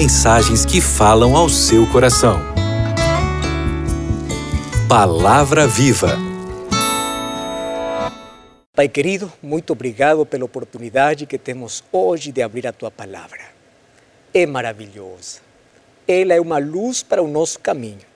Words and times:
mensagens 0.00 0.64
que 0.64 0.80
falam 0.80 1.36
ao 1.36 1.46
seu 1.46 1.86
coração. 1.92 2.40
Palavra 4.88 5.66
Viva. 5.66 6.16
Pai 8.74 8.88
querido, 8.88 9.30
muito 9.42 9.74
obrigado 9.74 10.24
pela 10.24 10.46
oportunidade 10.46 11.26
que 11.26 11.36
temos 11.36 11.84
hoje 11.92 12.32
de 12.32 12.40
abrir 12.40 12.66
a 12.66 12.72
tua 12.72 12.90
palavra. 12.90 13.40
É 14.32 14.46
maravilhosa. 14.46 15.40
Ela 16.08 16.32
é 16.32 16.40
uma 16.40 16.56
luz 16.56 17.02
para 17.02 17.22
o 17.22 17.28
nosso 17.28 17.60
caminho. 17.60 18.06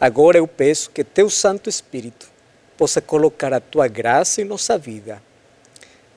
Agora 0.00 0.38
eu 0.38 0.48
peço 0.48 0.90
que 0.90 1.04
teu 1.04 1.30
Santo 1.30 1.70
Espírito 1.70 2.28
possa 2.76 3.00
colocar 3.00 3.52
a 3.52 3.60
tua 3.60 3.86
graça 3.86 4.42
em 4.42 4.44
nossa 4.44 4.76
vida, 4.76 5.22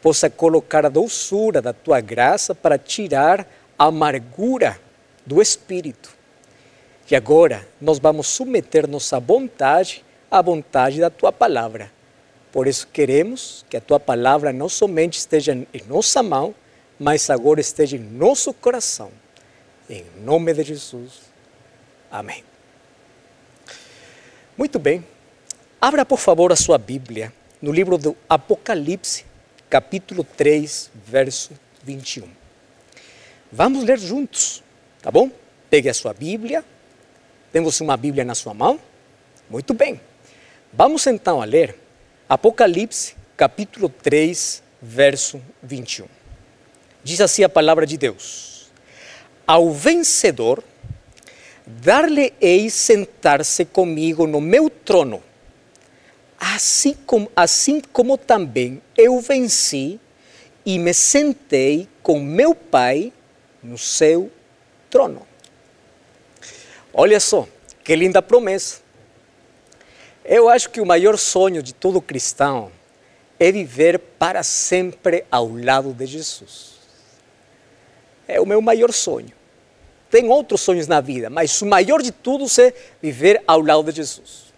possa 0.01 0.31
colocar 0.31 0.83
a 0.83 0.89
doçura 0.89 1.61
da 1.61 1.73
tua 1.73 2.01
graça 2.01 2.55
para 2.55 2.75
tirar 2.75 3.45
a 3.79 3.85
amargura 3.85 4.77
do 5.29 5.39
espírito. 5.43 6.09
E 7.09 7.15
agora 7.15 7.67
nós 7.79 7.99
vamos 7.99 8.25
submeter 8.27 8.87
nossa 8.87 9.19
vontade 9.19 10.03
à 10.29 10.41
vontade 10.41 10.99
da 10.99 11.11
tua 11.11 11.31
palavra. 11.31 11.91
Por 12.51 12.65
isso 12.65 12.87
queremos 12.87 13.63
que 13.69 13.77
a 13.77 13.81
tua 13.81 13.99
palavra 13.99 14.51
não 14.51 14.67
somente 14.67 15.19
esteja 15.19 15.53
em 15.53 15.83
nossa 15.87 16.23
mão, 16.23 16.55
mas 16.99 17.29
agora 17.29 17.61
esteja 17.61 17.95
em 17.95 17.99
nosso 17.99 18.51
coração. 18.55 19.11
Em 19.87 20.03
nome 20.23 20.51
de 20.51 20.63
Jesus. 20.63 21.21
Amém. 22.11 22.43
Muito 24.57 24.79
bem. 24.79 25.05
Abra, 25.79 26.03
por 26.03 26.17
favor, 26.17 26.51
a 26.51 26.55
sua 26.55 26.79
Bíblia 26.79 27.31
no 27.61 27.71
livro 27.71 27.99
do 27.99 28.17
Apocalipse, 28.27 29.25
capítulo 29.69 30.23
3, 30.23 30.89
verso 31.05 31.51
21. 31.83 32.27
Vamos 33.51 33.83
ler 33.83 33.99
juntos, 33.99 34.63
tá 35.01 35.11
bom? 35.11 35.31
Pegue 35.69 35.89
a 35.89 35.93
sua 35.93 36.13
Bíblia. 36.13 36.63
Temos 37.51 37.79
uma 37.81 37.97
Bíblia 37.97 38.23
na 38.23 38.35
sua 38.35 38.53
mão? 38.53 38.79
Muito 39.49 39.73
bem. 39.73 39.99
Vamos 40.71 41.07
então 41.07 41.41
a 41.41 41.45
ler 41.45 41.75
Apocalipse, 42.27 43.15
capítulo 43.35 43.89
3, 43.89 44.61
verso 44.81 45.41
21. 45.63 46.05
Diz 47.03 47.21
assim 47.21 47.43
a 47.43 47.49
palavra 47.49 47.85
de 47.85 47.97
Deus: 47.97 48.69
Ao 49.47 49.71
vencedor 49.71 50.63
dar-lhe-ei 51.65 52.69
sentar-se 52.69 53.65
comigo 53.65 54.25
no 54.25 54.41
meu 54.41 54.69
trono, 54.69 55.23
assim 56.39 56.95
como, 57.05 57.31
assim 57.35 57.81
como 57.81 58.17
também 58.17 58.81
eu 58.97 59.19
venci 59.19 59.99
e 60.65 60.77
me 60.79 60.93
sentei 60.93 61.87
com 62.01 62.19
meu 62.19 62.53
Pai 62.53 63.13
no 63.63 63.77
seu 63.77 64.31
trono. 64.89 65.27
Olha 66.93 67.19
só, 67.19 67.47
que 67.83 67.95
linda 67.95 68.21
promessa. 68.21 68.81
Eu 70.25 70.49
acho 70.49 70.69
que 70.69 70.81
o 70.81 70.85
maior 70.85 71.17
sonho 71.17 71.63
de 71.63 71.73
todo 71.73 72.01
cristão 72.01 72.71
é 73.39 73.51
viver 73.51 73.99
para 73.99 74.43
sempre 74.43 75.25
ao 75.31 75.47
lado 75.55 75.93
de 75.93 76.05
Jesus. 76.05 76.79
É 78.27 78.39
o 78.39 78.45
meu 78.45 78.61
maior 78.61 78.91
sonho 78.91 79.39
tem 80.09 80.27
outros 80.27 80.61
sonhos 80.61 80.87
na 80.87 80.99
vida, 80.99 81.29
mas 81.29 81.61
o 81.61 81.65
maior 81.65 82.01
de 82.01 82.11
todos 82.11 82.57
é 82.57 82.73
viver 83.01 83.43
ao 83.45 83.61
lado 83.61 83.83
de 83.83 83.97
Jesus. 83.97 84.49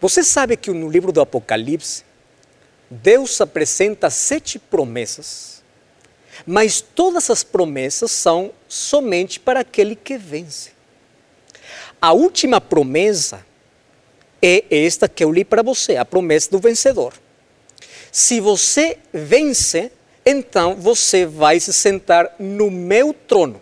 Você 0.00 0.24
sabe 0.24 0.56
que 0.56 0.70
no 0.70 0.88
livro 0.90 1.12
do 1.12 1.20
Apocalipse, 1.20 2.04
Deus 2.90 3.40
apresenta 3.40 4.10
sete 4.10 4.58
promessas, 4.58 5.57
mas 6.46 6.80
todas 6.80 7.30
as 7.30 7.42
promessas 7.42 8.10
são 8.10 8.52
somente 8.68 9.40
para 9.40 9.60
aquele 9.60 9.96
que 9.96 10.16
vence. 10.16 10.72
A 12.00 12.12
última 12.12 12.60
promessa 12.60 13.44
é 14.40 14.64
esta 14.70 15.08
que 15.08 15.24
eu 15.24 15.32
li 15.32 15.44
para 15.44 15.62
você, 15.62 15.96
a 15.96 16.04
promessa 16.04 16.50
do 16.50 16.58
vencedor. 16.58 17.12
Se 18.12 18.40
você 18.40 18.98
vence, 19.12 19.90
então 20.24 20.76
você 20.76 21.26
vai 21.26 21.58
se 21.58 21.72
sentar 21.72 22.34
no 22.38 22.70
meu 22.70 23.12
trono. 23.12 23.60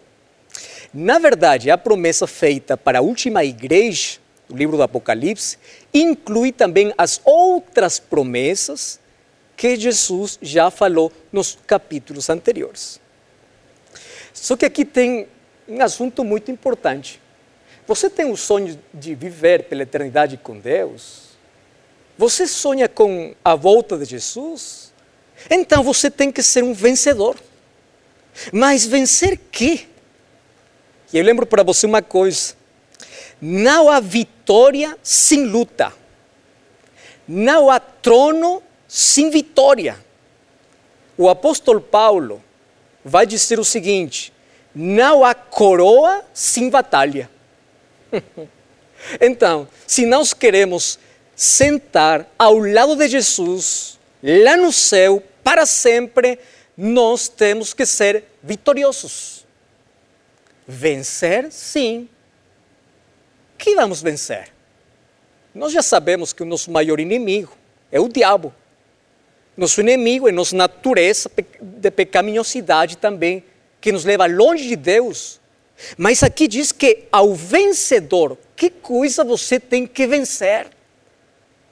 Na 0.93 1.19
verdade, 1.19 1.71
a 1.71 1.79
promessa 1.79 2.27
feita 2.27 2.77
para 2.77 2.99
a 2.99 3.03
última 3.03 3.45
igreja, 3.45 4.19
o 4.49 4.57
livro 4.57 4.77
do 4.77 4.83
Apocalipse, 4.83 5.59
inclui 5.93 6.53
também 6.53 6.93
as 6.97 7.21
outras 7.25 7.99
promessas 7.99 9.01
que 9.57 9.77
Jesus 9.77 10.39
já 10.43 10.71
falou 10.71 11.11
nos 11.33 11.59
capítulos 11.67 12.29
anteriores. 12.29 13.01
Só 14.33 14.57
que 14.57 14.67
aqui 14.67 14.85
tem 14.85 15.27
um 15.67 15.81
assunto 15.83 16.23
muito 16.23 16.51
importante. 16.51 17.21
Você 17.87 18.11
tem 18.11 18.31
o 18.31 18.37
sonho 18.37 18.79
de 18.93 19.15
viver 19.15 19.65
pela 19.65 19.83
eternidade 19.83 20.37
com 20.37 20.59
Deus? 20.59 21.27
Você 22.19 22.47
sonha 22.47 22.89
com 22.89 23.35
a 23.45 23.55
volta 23.55 23.97
de 23.97 24.05
Jesus? 24.05 24.93
Então 25.51 25.83
você 25.83 26.11
tem 26.11 26.31
que 26.31 26.43
ser 26.43 26.63
um 26.63 26.75
vencedor. 26.75 27.37
Mas 28.53 28.85
vencer 28.85 29.39
quê? 29.51 29.87
E 31.13 31.19
eu 31.19 31.25
lembro 31.25 31.47
para 31.47 31.63
você 31.63 31.87
uma 31.87 32.03
coisa: 32.03 32.55
não 33.41 33.89
há 33.89 34.01
vitória 34.01 34.99
sem 35.03 35.45
luta, 35.45 35.93
não 37.27 37.71
há 37.71 37.79
trono 37.79 38.63
sem 38.89 39.31
vitória. 39.31 39.99
O 41.17 41.29
apóstolo 41.29 41.81
Paulo 41.81 42.43
vai 43.05 43.27
dizer 43.27 43.59
o 43.59 43.65
seguinte: 43.65 44.33
não 44.75 45.25
há 45.25 45.35
coroa 45.35 46.25
sem 46.35 46.69
batalha. 46.69 47.31
então, 49.21 49.69
se 49.87 50.05
nós 50.05 50.33
queremos 50.35 50.99
sentar 51.35 52.27
ao 52.39 52.59
lado 52.59 52.97
de 52.97 53.09
Jesus, 53.09 53.99
lá 54.23 54.57
no 54.57 54.73
céu, 54.73 55.23
para 55.43 55.65
sempre, 55.65 56.39
nós 56.77 57.29
temos 57.29 57.73
que 57.73 57.87
ser 57.87 58.25
vitoriosos. 58.43 59.47
Vencer, 60.67 61.51
sim. 61.51 62.09
Que 63.57 63.75
vamos 63.75 64.03
vencer? 64.03 64.53
Nós 65.55 65.73
já 65.73 65.83
sabemos 65.83 66.33
que 66.33 66.43
o 66.43 66.47
nosso 66.47 66.71
maior 66.71 67.01
inimigo 67.01 67.57
é 67.91 67.99
o 67.99 68.09
diabo. 68.09 68.53
Nosso 69.57 69.81
inimigo 69.81 70.29
é 70.29 70.33
nossa 70.33 70.55
natureza 70.55 71.31
de 71.61 71.91
pecaminosidade 71.91 72.97
também, 72.97 73.43
que 73.81 73.91
nos 73.93 74.05
leva 74.05 74.27
longe 74.27 74.69
de 74.69 74.77
Deus. 74.77 75.41
Mas 75.97 76.23
aqui 76.23 76.47
diz 76.47 76.73
que 76.73 77.05
ao 77.11 77.35
vencedor, 77.35 78.37
que 78.55 78.71
coisa 78.71 79.25
você 79.25 79.59
tem 79.59 79.87
que 79.87 80.07
vencer? 80.07 80.67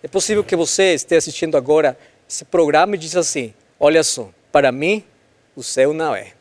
É 0.02 0.08
possível 0.08 0.44
que 0.44 0.56
você 0.56 0.94
esteja 0.94 1.18
assistindo 1.18 1.56
agora 1.56 1.98
esse 2.28 2.44
programa 2.44 2.94
e 2.94 2.98
diz 2.98 3.16
assim: 3.16 3.52
olha 3.78 4.02
só, 4.02 4.30
para 4.52 4.70
mim 4.70 5.02
o 5.56 5.62
céu 5.62 5.92
não 5.92 6.14
é 6.14 6.32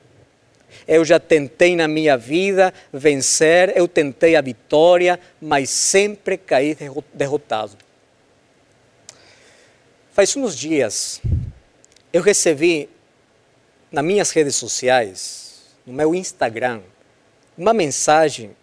eu 0.87 1.03
já 1.05 1.19
tentei 1.19 1.75
na 1.75 1.87
minha 1.87 2.17
vida 2.17 2.73
vencer, 2.91 3.73
eu 3.75 3.87
tentei 3.87 4.35
a 4.35 4.41
vitória, 4.41 5.19
mas 5.41 5.69
sempre 5.69 6.37
caí 6.37 6.77
derrotado. 7.13 7.77
Faz 10.13 10.35
uns 10.35 10.55
dias, 10.55 11.19
eu 12.13 12.21
recebi 12.21 12.87
nas 13.91 14.05
minhas 14.05 14.29
redes 14.29 14.55
sociais, 14.55 15.63
no 15.87 15.91
meu 15.91 16.13
Instagram, 16.13 16.83
uma 17.57 17.73
mensagem 17.73 18.55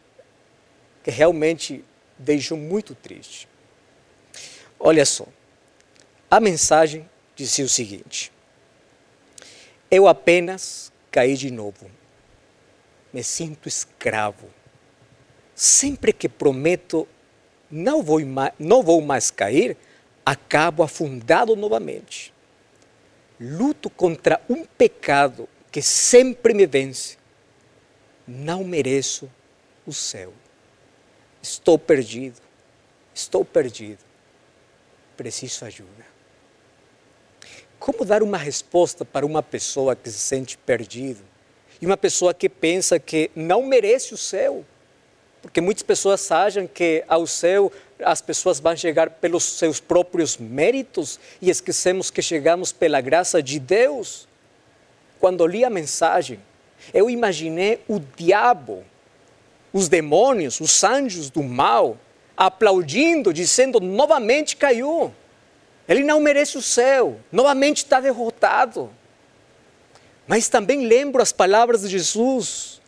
que 1.03 1.11
realmente 1.11 1.85
deixou 2.17 2.57
muito 2.57 2.95
triste. 2.95 3.49
Olha 4.79 5.05
só, 5.05 5.27
a 6.31 6.39
mensagem 6.39 7.11
dizia 7.35 7.65
o 7.65 7.69
seguinte: 7.69 8.31
Eu 9.91 10.07
apenas 10.07 10.93
caí 11.11 11.37
de 11.37 11.51
novo 11.51 11.91
me 13.13 13.25
sinto 13.25 13.69
escravo. 13.69 14.49
Sempre 15.53 16.13
que 16.13 16.29
prometo 16.29 17.09
não 17.69 18.05
vou, 18.05 18.25
mais, 18.25 18.53
não 18.57 18.85
vou 18.85 19.01
mais 19.01 19.33
cair, 19.33 19.77
acabo 20.25 20.83
afundado 20.83 21.57
novamente. 21.57 22.33
Luto 23.41 23.89
contra 23.89 24.41
um 24.49 24.65
pecado 24.65 25.49
que 25.71 25.81
sempre 25.81 26.53
me 26.53 26.67
vence. 26.67 27.17
Não 28.27 28.63
mereço 28.65 29.31
o 29.87 29.93
céu. 29.93 30.33
Estou 31.43 31.79
perdido. 31.79 32.41
Estou 33.15 33.45
perdido. 33.45 34.05
Preciso 35.17 35.65
ajuda. 35.65 36.11
Como 37.79 38.05
dar 38.05 38.23
uma 38.23 38.37
resposta 38.37 39.05
para 39.05 39.25
uma 39.25 39.43
pessoa 39.43 39.97
que 39.97 40.11
se 40.11 40.19
sente 40.19 40.59
perdido? 40.59 41.31
e 41.81 41.87
uma 41.87 41.97
pessoa 41.97 42.35
que 42.35 42.49
pensa 42.49 42.99
que 42.99 43.31
não 43.35 43.63
merece 43.63 44.13
o 44.13 44.17
céu. 44.17 44.65
Porque 45.41 45.61
muitas 45.61 45.83
pessoas 45.83 46.31
acham 46.31 46.67
que 46.67 47.03
ao 47.09 47.27
céu 47.27 47.73
as 48.05 48.21
pessoas 48.21 48.61
vão 48.61 48.77
chegar 48.77 49.11
pelos 49.11 49.45
seus 49.45 49.81
próprios 49.81 50.37
méritos 50.37 51.19
e 51.41 51.51
esquecemos 51.51 52.11
que 52.11 52.23
chegamos 52.23 52.73
pela 52.73 53.01
graça 53.01 53.43
de 53.43 53.59
Deus. 53.59 54.29
Quando 55.19 55.47
li 55.47 55.65
a 55.65 55.71
mensagem, 55.71 56.41
Eu 56.95 57.11
imaginei 57.11 57.83
o 57.87 58.01
diabo, 58.17 58.85
os 59.73 59.89
demônios, 59.89 60.61
os 60.61 60.83
anjos 60.83 61.31
do 61.31 61.43
mal, 61.43 61.99
aplaudindo, 62.37 63.33
dizendo: 63.33 63.81
novamente 63.81 64.57
caiu. 64.57 65.13
Ele 65.87 66.05
não 66.05 66.21
merece 66.21 66.57
o 66.57 66.63
céu, 66.63 67.21
novamente 67.31 67.79
está 67.79 68.01
derrotado. 68.01 68.91
Mas 70.27 70.49
também 70.49 70.87
lembro 70.87 71.21
as 71.21 71.33
palavras 71.33 71.83
de 71.83 71.89
Jesus 71.89 72.81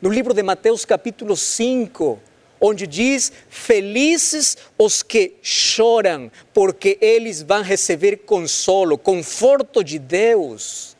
no 0.00 0.08
livro 0.08 0.32
de 0.32 0.42
Mateus, 0.42 0.84
capítulo 0.84 1.36
5, 1.36 2.20
onde 2.60 2.86
diz: 2.86 3.32
Felizes 3.48 4.56
os 4.76 5.02
que 5.02 5.34
choram, 5.42 6.30
porque 6.52 6.98
eles 7.00 7.42
vão 7.42 7.62
receber 7.62 8.18
consolo, 8.18 8.98
conforto 8.98 9.82
de 9.82 9.98
Deus. 9.98 10.96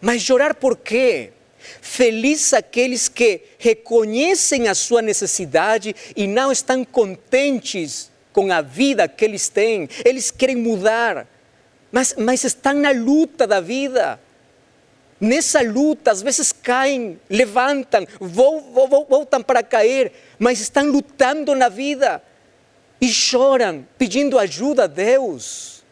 Mas 0.00 0.22
chorar 0.22 0.54
por 0.54 0.76
quê? 0.76 1.32
Felizes 1.80 2.52
aqueles 2.52 3.08
que 3.08 3.40
reconhecem 3.58 4.68
a 4.68 4.74
sua 4.74 5.02
necessidade 5.02 5.94
e 6.14 6.26
não 6.26 6.52
estão 6.52 6.84
contentes 6.84 8.10
com 8.32 8.52
a 8.52 8.60
vida 8.60 9.08
que 9.08 9.24
eles 9.24 9.48
têm. 9.48 9.88
Eles 10.04 10.30
querem 10.30 10.56
mudar, 10.56 11.26
mas, 11.90 12.14
mas 12.18 12.44
estão 12.44 12.74
na 12.74 12.90
luta 12.92 13.46
da 13.46 13.60
vida. 13.60 14.20
Nessa 15.20 15.62
luta, 15.62 16.10
às 16.10 16.20
vezes 16.20 16.52
caem, 16.52 17.18
levantam, 17.30 18.06
voltam 18.20 19.42
para 19.42 19.62
cair, 19.62 20.12
mas 20.38 20.60
estão 20.60 20.86
lutando 20.86 21.54
na 21.54 21.68
vida 21.68 22.22
e 23.00 23.08
choram, 23.08 23.86
pedindo 23.96 24.38
ajuda 24.38 24.84
a 24.84 24.86
Deus, 24.86 25.82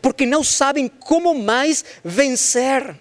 porque 0.00 0.24
não 0.24 0.44
sabem 0.44 0.86
como 0.86 1.34
mais 1.34 1.84
vencer. 2.04 2.96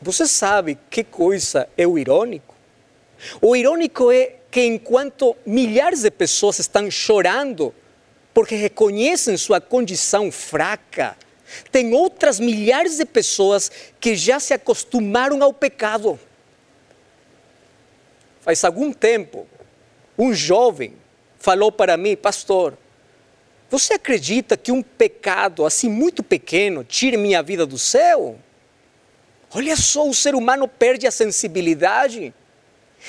Você 0.00 0.26
sabe 0.26 0.78
que 0.88 1.02
coisa 1.02 1.68
é 1.76 1.86
o 1.86 1.98
irônico? 1.98 2.54
O 3.40 3.54
irônico 3.54 4.10
é 4.10 4.36
que 4.50 4.64
enquanto 4.64 5.36
milhares 5.44 6.02
de 6.02 6.10
pessoas 6.10 6.58
estão 6.58 6.90
chorando 6.90 7.74
porque 8.32 8.54
reconhecem 8.54 9.36
sua 9.36 9.60
condição 9.60 10.30
fraca, 10.30 11.16
tem 11.70 11.92
outras 11.94 12.38
milhares 12.40 12.96
de 12.96 13.04
pessoas 13.04 13.70
que 13.98 14.14
já 14.14 14.38
se 14.38 14.54
acostumaram 14.54 15.42
ao 15.42 15.52
pecado. 15.52 16.18
Faz 18.40 18.64
algum 18.64 18.92
tempo, 18.92 19.46
um 20.18 20.32
jovem 20.32 20.94
falou 21.38 21.72
para 21.72 21.96
mim, 21.96 22.16
pastor, 22.16 22.76
você 23.70 23.94
acredita 23.94 24.56
que 24.56 24.72
um 24.72 24.82
pecado 24.82 25.64
assim 25.64 25.88
muito 25.88 26.22
pequeno 26.22 26.84
tire 26.84 27.16
minha 27.16 27.42
vida 27.42 27.64
do 27.64 27.78
céu? 27.78 28.38
Olha 29.52 29.76
só, 29.76 30.08
o 30.08 30.14
ser 30.14 30.34
humano 30.34 30.68
perde 30.68 31.06
a 31.06 31.10
sensibilidade 31.10 32.34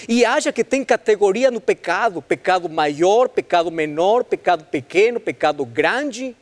e 0.07 0.23
acha 0.23 0.51
que 0.51 0.63
tem 0.63 0.83
categoria 0.83 1.51
no 1.51 1.59
pecado: 1.59 2.21
pecado 2.21 2.69
maior, 2.69 3.27
pecado 3.29 3.69
menor, 3.71 4.23
pecado 4.23 4.63
pequeno, 4.65 5.19
pecado 5.19 5.65
grande. 5.65 6.35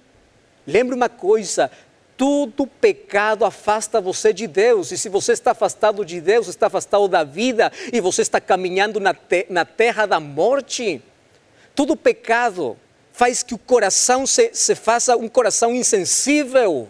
Lembre 0.66 0.96
uma 0.96 1.10
coisa: 1.10 1.72
todo 2.20 2.68
pecado 2.68 3.46
afasta 3.46 4.02
você 4.02 4.34
de 4.34 4.46
Deus. 4.46 4.92
E 4.92 4.98
se 4.98 5.08
você 5.08 5.32
está 5.32 5.52
afastado 5.52 6.04
de 6.04 6.20
Deus, 6.20 6.50
está 6.50 6.68
afastado 6.68 7.08
da 7.08 7.24
vida 7.24 7.72
e 7.94 8.02
você 8.02 8.22
está 8.22 8.42
caminhando 8.42 9.00
na, 9.00 9.14
te 9.14 9.46
na 9.50 9.64
terra 9.64 10.06
da 10.06 10.20
morte. 10.20 11.02
Todo 11.74 11.96
pecado 11.96 12.76
faz 13.14 13.42
que 13.42 13.54
o 13.54 13.58
coração 13.58 14.28
se, 14.28 14.52
se 14.54 14.76
faça 14.76 15.16
um 15.16 15.30
coração 15.30 15.74
insensível. 15.74 16.90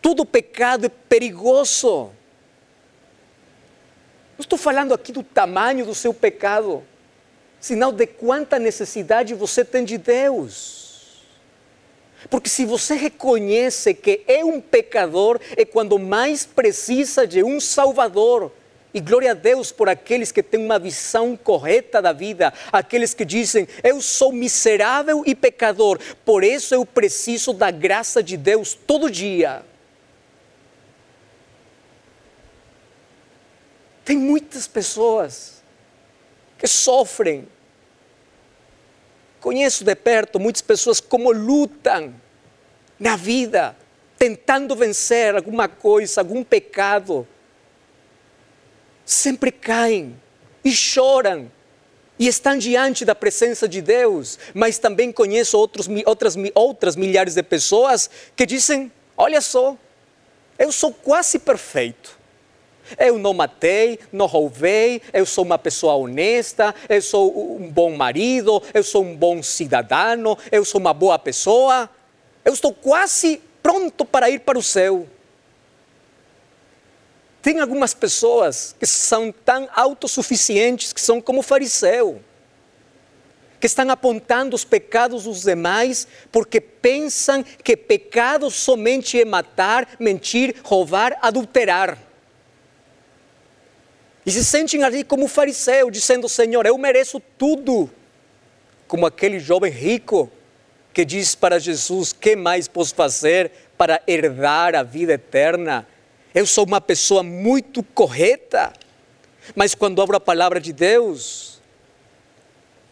Todo 0.00 0.24
pecado 0.24 0.86
é 0.86 0.88
perigoso. 0.88 2.10
Não 4.38 4.40
estou 4.40 4.58
falando 4.58 4.94
aqui 4.94 5.12
do 5.12 5.22
tamanho 5.22 5.84
do 5.84 5.94
seu 5.94 6.14
pecado, 6.14 6.82
senão 7.60 7.92
de 7.92 8.06
quanta 8.06 8.58
necessidade 8.58 9.34
você 9.34 9.62
tem 9.62 9.84
de 9.84 9.98
Deus. 9.98 10.81
Porque 12.30 12.48
se 12.48 12.64
você 12.64 12.94
reconhece 12.94 13.94
que 13.94 14.22
é 14.26 14.44
um 14.44 14.60
pecador, 14.60 15.40
é 15.56 15.64
quando 15.64 15.98
mais 15.98 16.44
precisa 16.44 17.26
de 17.26 17.42
um 17.42 17.60
Salvador. 17.60 18.52
E 18.94 19.00
glória 19.00 19.30
a 19.30 19.34
Deus 19.34 19.72
por 19.72 19.88
aqueles 19.88 20.30
que 20.30 20.42
têm 20.42 20.62
uma 20.62 20.78
visão 20.78 21.34
correta 21.34 22.02
da 22.02 22.12
vida, 22.12 22.52
aqueles 22.70 23.14
que 23.14 23.24
dizem: 23.24 23.66
Eu 23.82 24.02
sou 24.02 24.32
miserável 24.32 25.22
e 25.24 25.34
pecador, 25.34 25.98
por 26.24 26.44
isso 26.44 26.74
eu 26.74 26.84
preciso 26.84 27.54
da 27.54 27.70
graça 27.70 28.22
de 28.22 28.36
Deus 28.36 28.74
todo 28.74 29.10
dia. 29.10 29.64
Tem 34.04 34.16
muitas 34.16 34.66
pessoas 34.66 35.62
que 36.58 36.66
sofrem 36.66 37.48
Conheço 39.42 39.84
de 39.84 39.94
perto 39.96 40.38
muitas 40.38 40.62
pessoas 40.62 41.00
como 41.00 41.32
lutam 41.32 42.14
na 42.96 43.16
vida, 43.16 43.76
tentando 44.16 44.76
vencer 44.76 45.34
alguma 45.34 45.66
coisa, 45.66 46.20
algum 46.20 46.44
pecado. 46.44 47.26
Sempre 49.04 49.50
caem 49.50 50.16
e 50.64 50.70
choram 50.70 51.50
e 52.16 52.28
estão 52.28 52.56
diante 52.56 53.04
da 53.04 53.16
presença 53.16 53.68
de 53.68 53.82
Deus, 53.82 54.38
mas 54.54 54.78
também 54.78 55.10
conheço 55.10 55.58
outros, 55.58 55.88
outras, 56.06 56.36
outras 56.54 56.94
milhares 56.94 57.34
de 57.34 57.42
pessoas 57.42 58.08
que 58.36 58.46
dizem: 58.46 58.92
Olha 59.16 59.40
só, 59.40 59.76
eu 60.56 60.70
sou 60.70 60.92
quase 60.92 61.40
perfeito. 61.40 62.16
Eu 62.98 63.18
não 63.18 63.32
matei, 63.32 63.98
não 64.12 64.26
roubei, 64.26 65.00
eu 65.12 65.24
sou 65.24 65.44
uma 65.44 65.58
pessoa 65.58 65.94
honesta, 65.94 66.74
eu 66.88 67.00
sou 67.00 67.56
um 67.60 67.70
bom 67.70 67.94
marido, 67.96 68.62
eu 68.74 68.82
sou 68.82 69.02
um 69.02 69.16
bom 69.16 69.42
cidadão, 69.42 70.36
eu 70.50 70.64
sou 70.64 70.80
uma 70.80 70.92
boa 70.92 71.18
pessoa. 71.18 71.88
Eu 72.44 72.52
estou 72.52 72.72
quase 72.72 73.40
pronto 73.62 74.04
para 74.04 74.28
ir 74.28 74.40
para 74.40 74.58
o 74.58 74.62
céu. 74.62 75.06
Tem 77.40 77.58
algumas 77.58 77.92
pessoas 77.92 78.74
que 78.78 78.86
são 78.86 79.32
tão 79.32 79.68
autossuficientes 79.74 80.92
que 80.92 81.00
são 81.00 81.20
como 81.20 81.42
fariseu, 81.42 82.22
que 83.58 83.66
estão 83.66 83.90
apontando 83.90 84.54
os 84.54 84.64
pecados 84.64 85.24
dos 85.24 85.42
demais 85.42 86.06
porque 86.30 86.60
pensam 86.60 87.42
que 87.42 87.76
pecado 87.76 88.50
somente 88.50 89.20
é 89.20 89.24
matar, 89.24 89.88
mentir, 89.98 90.54
roubar, 90.62 91.18
adulterar. 91.20 91.98
E 94.24 94.30
se 94.30 94.44
sentem 94.44 94.84
ali 94.84 95.02
como 95.04 95.26
fariseu, 95.26 95.90
dizendo: 95.90 96.28
Senhor, 96.28 96.64
eu 96.66 96.78
mereço 96.78 97.20
tudo. 97.36 97.90
Como 98.86 99.06
aquele 99.06 99.40
jovem 99.40 99.72
rico 99.72 100.30
que 100.92 101.04
diz 101.04 101.34
para 101.34 101.58
Jesus: 101.58 102.12
Que 102.12 102.36
mais 102.36 102.68
posso 102.68 102.94
fazer 102.94 103.50
para 103.76 104.00
herdar 104.06 104.74
a 104.74 104.82
vida 104.82 105.14
eterna? 105.14 105.86
Eu 106.34 106.46
sou 106.46 106.64
uma 106.64 106.80
pessoa 106.80 107.22
muito 107.22 107.82
correta. 107.82 108.72
Mas 109.56 109.74
quando 109.74 110.00
abro 110.00 110.16
a 110.16 110.20
palavra 110.20 110.60
de 110.60 110.72
Deus, 110.72 111.60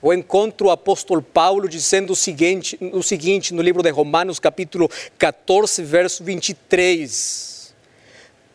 eu 0.02 0.12
encontro 0.12 0.66
o 0.66 0.70
apóstolo 0.70 1.22
Paulo 1.22 1.68
dizendo 1.68 2.12
o 2.12 2.16
seguinte, 2.16 2.76
o 2.92 3.02
seguinte 3.02 3.54
no 3.54 3.62
livro 3.62 3.82
de 3.82 3.90
Romanos, 3.90 4.40
capítulo 4.40 4.90
14, 5.16 5.82
verso 5.84 6.24
23. 6.24 7.74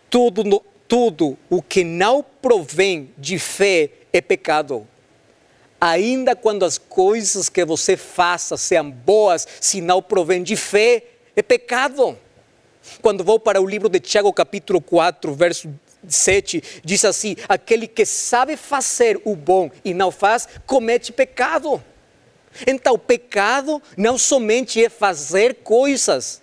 Tudo 0.10 0.44
no, 0.44 0.62
tudo 0.88 1.38
o 1.50 1.62
que 1.62 1.84
não 1.84 2.24
provém 2.42 3.12
de 3.18 3.40
fé 3.40 3.90
é 4.14 4.22
pecado. 4.22 4.88
Ainda 5.80 6.36
quando 6.36 6.64
as 6.64 6.78
coisas 6.78 7.50
que 7.50 7.64
você 7.66 7.98
faça 7.98 8.58
sejam 8.58 8.90
boas, 8.90 9.48
se 9.60 9.82
não 9.82 10.02
provém 10.02 10.42
de 10.42 10.56
fé, 10.56 11.04
é 11.36 11.42
pecado. 11.42 12.18
Quando 13.02 13.24
vou 13.24 13.40
para 13.40 13.62
o 13.62 13.68
livro 13.68 13.90
de 13.90 14.00
Tiago, 14.00 14.32
capítulo 14.32 14.80
4, 14.80 15.34
verso 15.34 15.70
7, 16.08 16.82
diz 16.84 17.04
assim: 17.04 17.36
aquele 17.50 17.88
que 17.88 18.06
sabe 18.06 18.56
fazer 18.56 19.20
o 19.26 19.36
bom 19.36 19.70
e 19.84 19.94
não 19.94 20.12
faz, 20.12 20.48
comete 20.66 21.12
pecado. 21.12 21.84
Então, 22.66 22.98
pecado 22.98 23.82
não 23.98 24.18
somente 24.18 24.84
é 24.84 24.90
fazer 24.90 25.56
coisas, 25.56 26.42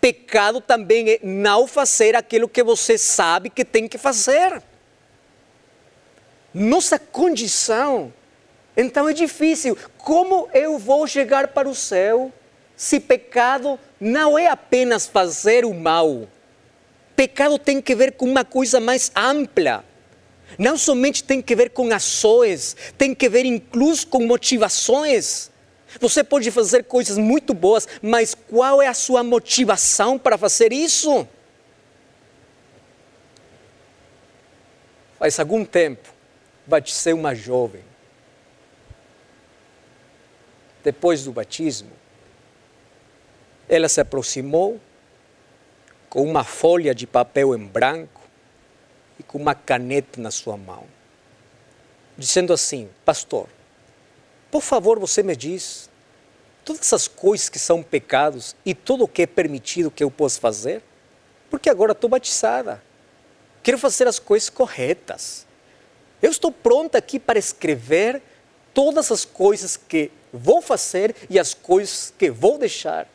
Pecado 0.00 0.60
também 0.60 1.10
é 1.10 1.20
não 1.22 1.66
fazer 1.66 2.16
aquilo 2.16 2.48
que 2.48 2.62
você 2.62 2.96
sabe 2.96 3.50
que 3.50 3.64
tem 3.64 3.88
que 3.88 3.98
fazer. 3.98 4.62
Nossa 6.52 6.98
condição, 6.98 8.12
então 8.76 9.08
é 9.08 9.12
difícil. 9.12 9.76
Como 9.98 10.48
eu 10.54 10.78
vou 10.78 11.06
chegar 11.06 11.48
para 11.48 11.68
o 11.68 11.74
céu 11.74 12.32
se 12.76 12.98
pecado 12.98 13.78
não 14.00 14.38
é 14.38 14.46
apenas 14.46 15.06
fazer 15.06 15.64
o 15.64 15.74
mal? 15.74 16.28
Pecado 17.16 17.58
tem 17.58 17.80
que 17.80 17.94
ver 17.94 18.12
com 18.12 18.26
uma 18.26 18.44
coisa 18.44 18.80
mais 18.80 19.10
ampla. 19.14 19.84
Não 20.58 20.76
somente 20.76 21.24
tem 21.24 21.40
que 21.40 21.54
ver 21.56 21.70
com 21.70 21.92
ações, 21.92 22.76
tem 22.98 23.14
que 23.14 23.28
ver 23.28 23.44
incluso 23.44 24.06
com 24.06 24.24
motivações. 24.26 25.50
Você 26.00 26.24
pode 26.24 26.50
fazer 26.50 26.84
coisas 26.84 27.18
muito 27.18 27.54
boas, 27.54 27.88
mas 28.02 28.34
qual 28.34 28.82
é 28.82 28.88
a 28.88 28.94
sua 28.94 29.22
motivação 29.22 30.18
para 30.18 30.36
fazer 30.36 30.72
isso? 30.72 31.26
faz 35.24 35.40
algum 35.40 35.64
tempo, 35.64 36.12
batizei 36.66 37.14
uma 37.14 37.34
jovem. 37.34 37.82
Depois 40.82 41.24
do 41.24 41.32
batismo, 41.32 41.90
ela 43.66 43.88
se 43.88 44.02
aproximou 44.02 44.78
com 46.10 46.22
uma 46.22 46.44
folha 46.44 46.94
de 46.94 47.06
papel 47.06 47.54
em 47.54 47.66
branco 47.66 48.20
e 49.18 49.22
com 49.22 49.38
uma 49.38 49.54
caneta 49.54 50.20
na 50.20 50.30
sua 50.30 50.58
mão, 50.58 50.84
dizendo 52.18 52.52
assim: 52.52 52.90
Pastor, 53.02 53.48
por 54.54 54.62
favor, 54.62 55.00
você 55.00 55.20
me 55.20 55.34
diz 55.34 55.90
todas 56.64 56.82
essas 56.82 57.08
coisas 57.08 57.48
que 57.48 57.58
são 57.58 57.82
pecados 57.82 58.54
e 58.64 58.72
tudo 58.72 59.02
o 59.02 59.08
que 59.08 59.22
é 59.22 59.26
permitido 59.26 59.90
que 59.90 60.04
eu 60.04 60.12
possa 60.12 60.38
fazer, 60.38 60.80
porque 61.50 61.68
agora 61.68 61.90
estou 61.90 62.08
batizada. 62.08 62.80
Quero 63.64 63.76
fazer 63.78 64.06
as 64.06 64.20
coisas 64.20 64.48
corretas. 64.48 65.44
Eu 66.22 66.30
estou 66.30 66.52
pronta 66.52 66.98
aqui 66.98 67.18
para 67.18 67.36
escrever 67.36 68.22
todas 68.72 69.10
as 69.10 69.24
coisas 69.24 69.76
que 69.76 70.12
vou 70.32 70.62
fazer 70.62 71.16
e 71.28 71.36
as 71.36 71.52
coisas 71.52 72.14
que 72.16 72.30
vou 72.30 72.56
deixar. 72.56 73.08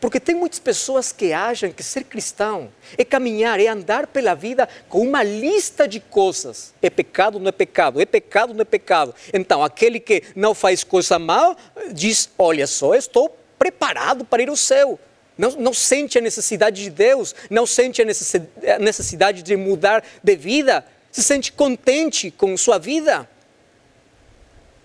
Porque 0.00 0.20
tem 0.20 0.34
muitas 0.34 0.58
pessoas 0.58 1.12
que 1.12 1.32
acham 1.32 1.70
que 1.72 1.82
ser 1.82 2.04
cristão 2.04 2.72
é 2.96 3.04
caminhar, 3.04 3.60
é 3.60 3.68
andar 3.68 4.06
pela 4.06 4.34
vida 4.34 4.68
com 4.88 5.00
uma 5.00 5.22
lista 5.22 5.86
de 5.86 6.00
coisas. 6.00 6.72
É 6.80 6.88
pecado, 6.88 7.38
não 7.38 7.48
é 7.48 7.52
pecado, 7.52 8.00
é 8.00 8.06
pecado, 8.06 8.54
não 8.54 8.62
é 8.62 8.64
pecado. 8.64 9.14
Então, 9.32 9.62
aquele 9.62 10.00
que 10.00 10.22
não 10.34 10.54
faz 10.54 10.84
coisa 10.84 11.18
mal 11.18 11.56
diz: 11.92 12.30
Olha 12.38 12.66
só, 12.66 12.94
estou 12.94 13.36
preparado 13.58 14.24
para 14.24 14.42
ir 14.42 14.48
ao 14.48 14.56
céu. 14.56 14.98
Não, 15.36 15.50
não 15.52 15.74
sente 15.74 16.18
a 16.18 16.20
necessidade 16.20 16.82
de 16.82 16.90
Deus, 16.90 17.34
não 17.48 17.66
sente 17.66 18.02
a 18.02 18.78
necessidade 18.78 19.42
de 19.42 19.56
mudar 19.56 20.04
de 20.22 20.36
vida, 20.36 20.84
se 21.10 21.22
sente 21.22 21.52
contente 21.52 22.30
com 22.30 22.56
sua 22.56 22.78
vida. 22.78 23.28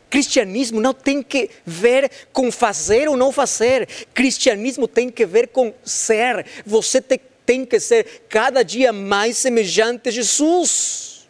Cristianismo 0.10 0.80
não 0.80 0.94
tem 0.94 1.22
que 1.22 1.50
ver 1.66 2.10
com 2.32 2.52
fazer 2.52 3.10
ou 3.10 3.18
não 3.18 3.32
fazer. 3.32 3.88
Cristianismo 4.14 4.88
tem 4.88 5.10
que 5.10 5.26
ver 5.26 5.50
com 5.50 5.74
ser. 5.84 6.46
Você 6.66 7.02
te, 7.02 7.20
tem 7.46 7.66
que 7.66 7.80
ser 7.80 8.24
cada 8.30 8.64
dia 8.64 8.94
mais 8.94 9.38
semelhante 9.38 10.08
a 10.08 10.12
Jesus. 10.12 11.28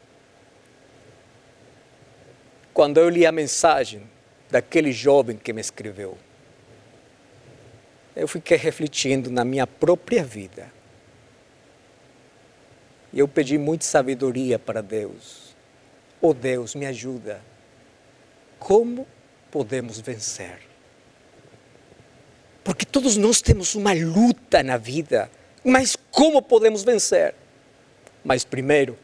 Quando 2.73 2.99
eu 2.99 3.09
li 3.09 3.25
a 3.25 3.31
mensagem 3.31 4.03
daquele 4.49 4.91
jovem 4.91 5.37
que 5.37 5.51
me 5.51 5.61
escreveu, 5.61 6.15
eu 8.15 8.27
fiquei 8.27 8.57
refletindo 8.57 9.31
na 9.31 9.43
minha 9.43 9.65
própria 9.65 10.23
vida. 10.23 10.71
E 13.11 13.17
eu 13.17 13.27
pedi 13.27 13.57
muita 13.57 13.85
sabedoria 13.85 14.59
para 14.59 14.81
Deus. 14.81 15.55
Oh 16.21 16.33
Deus, 16.33 16.75
me 16.75 16.85
ajuda 16.85 17.41
como 18.59 19.07
podemos 19.51 19.99
vencer. 19.99 20.59
Porque 22.63 22.85
todos 22.85 23.15
nós 23.15 23.41
temos 23.41 23.75
uma 23.75 23.93
luta 23.93 24.61
na 24.61 24.77
vida, 24.77 25.31
mas 25.63 25.95
como 26.11 26.41
podemos 26.41 26.83
vencer? 26.83 27.33
Mas 28.23 28.43
primeiro, 28.43 28.97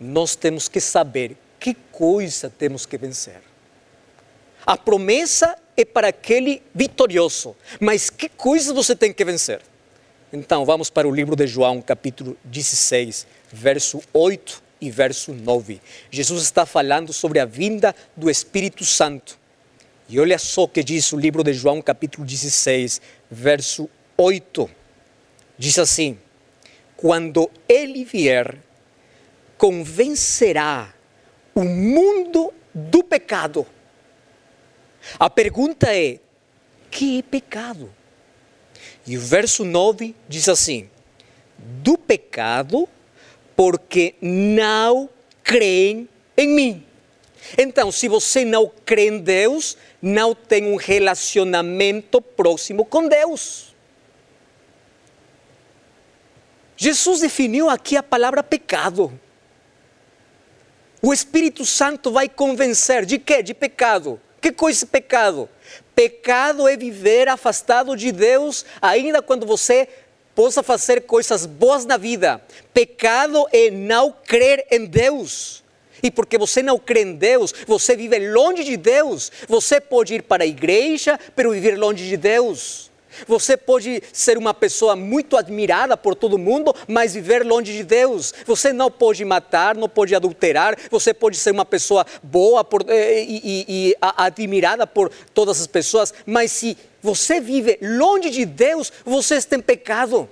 nós 0.00 0.34
temos 0.34 0.68
que 0.68 0.80
saber 0.80 1.36
que 1.60 1.74
coisa 1.92 2.50
temos 2.50 2.84
que 2.84 2.98
vencer. 2.98 3.40
A 4.66 4.76
promessa 4.76 5.56
é 5.76 5.84
para 5.84 6.08
aquele 6.08 6.62
vitorioso, 6.74 7.56
mas 7.80 8.10
que 8.10 8.28
coisa 8.28 8.74
você 8.74 8.94
tem 8.94 9.12
que 9.12 9.24
vencer? 9.24 9.60
Então, 10.32 10.64
vamos 10.64 10.90
para 10.90 11.08
o 11.08 11.14
livro 11.14 11.34
de 11.34 11.46
João, 11.46 11.80
capítulo 11.80 12.36
16, 12.44 13.26
verso 13.50 14.02
8 14.12 14.67
e 14.80 14.90
verso 14.90 15.32
9. 15.32 15.80
Jesus 16.10 16.42
está 16.44 16.64
falando 16.64 17.12
sobre 17.12 17.40
a 17.40 17.44
vinda 17.44 17.94
do 18.16 18.30
Espírito 18.30 18.84
Santo. 18.84 19.38
E 20.08 20.18
olha 20.18 20.38
só 20.38 20.64
o 20.64 20.68
que 20.68 20.82
diz 20.82 21.12
o 21.12 21.18
livro 21.18 21.44
de 21.44 21.52
João, 21.52 21.82
capítulo 21.82 22.26
16, 22.26 23.00
verso 23.30 23.88
8. 24.16 24.70
Diz 25.58 25.78
assim: 25.78 26.18
Quando 26.96 27.50
ele 27.68 28.04
vier, 28.04 28.56
convencerá 29.58 30.94
o 31.54 31.64
mundo 31.64 32.54
do 32.72 33.02
pecado. 33.02 33.66
A 35.18 35.28
pergunta 35.28 35.94
é: 35.94 36.20
que 36.90 37.18
é 37.18 37.22
pecado? 37.22 37.92
E 39.06 39.16
o 39.16 39.20
verso 39.20 39.64
9 39.64 40.14
diz 40.28 40.48
assim: 40.48 40.88
do 41.58 41.98
pecado 41.98 42.88
porque 43.58 44.14
não 44.22 45.10
creem 45.42 46.08
em 46.36 46.46
mim. 46.46 46.86
Então, 47.58 47.90
se 47.90 48.06
você 48.06 48.44
não 48.44 48.70
crê 48.86 49.08
em 49.08 49.18
Deus, 49.18 49.76
não 50.00 50.32
tem 50.32 50.72
um 50.72 50.76
relacionamento 50.76 52.22
próximo 52.22 52.84
com 52.84 53.08
Deus. 53.08 53.74
Jesus 56.76 57.18
definiu 57.18 57.68
aqui 57.68 57.96
a 57.96 58.02
palavra 58.02 58.44
pecado. 58.44 59.18
O 61.02 61.12
Espírito 61.12 61.66
Santo 61.66 62.12
vai 62.12 62.28
convencer 62.28 63.04
de 63.04 63.18
quê? 63.18 63.42
De 63.42 63.54
pecado. 63.54 64.20
Que 64.40 64.52
coisa 64.52 64.84
é 64.84 64.88
pecado? 64.88 65.48
Pecado 65.96 66.68
é 66.68 66.76
viver 66.76 67.26
afastado 67.28 67.96
de 67.96 68.12
Deus, 68.12 68.64
ainda 68.80 69.20
quando 69.20 69.44
você 69.44 69.88
possa 70.38 70.62
fazer 70.62 71.00
coisas 71.00 71.46
boas 71.46 71.84
na 71.84 71.96
vida. 71.96 72.40
Pecado 72.72 73.44
é 73.52 73.72
não 73.72 74.14
crer 74.24 74.64
em 74.70 74.86
Deus. 74.86 75.64
E 76.00 76.12
porque 76.12 76.38
você 76.38 76.62
não 76.62 76.78
crê 76.78 77.02
em 77.02 77.14
Deus, 77.14 77.52
você 77.66 77.96
vive 77.96 78.20
longe 78.30 78.62
de 78.62 78.76
Deus. 78.76 79.32
Você 79.48 79.80
pode 79.80 80.14
ir 80.14 80.22
para 80.22 80.44
a 80.44 80.46
igreja, 80.46 81.18
pero 81.34 81.50
viver 81.50 81.76
longe 81.76 82.08
de 82.08 82.16
Deus. 82.16 82.87
Você 83.26 83.56
pode 83.56 84.02
ser 84.12 84.38
uma 84.38 84.54
pessoa 84.54 84.94
muito 84.94 85.36
admirada 85.36 85.96
por 85.96 86.14
todo 86.14 86.38
mundo, 86.38 86.74
mas 86.86 87.14
viver 87.14 87.44
longe 87.44 87.72
de 87.72 87.84
Deus. 87.84 88.32
Você 88.46 88.72
não 88.72 88.90
pode 88.90 89.24
matar, 89.24 89.74
não 89.74 89.88
pode 89.88 90.14
adulterar. 90.14 90.76
Você 90.90 91.12
pode 91.12 91.36
ser 91.36 91.50
uma 91.50 91.64
pessoa 91.64 92.06
boa 92.22 92.64
por, 92.64 92.84
eh, 92.88 93.22
e, 93.22 93.40
e, 93.44 93.64
e 93.68 93.96
admirada 94.00 94.86
por 94.86 95.10
todas 95.34 95.60
as 95.60 95.66
pessoas, 95.66 96.12
mas 96.26 96.52
se 96.52 96.76
você 97.02 97.40
vive 97.40 97.78
longe 97.80 98.30
de 98.30 98.44
Deus, 98.44 98.92
você 99.04 99.36
está 99.36 99.56
em 99.56 99.60
pecado. 99.60 100.28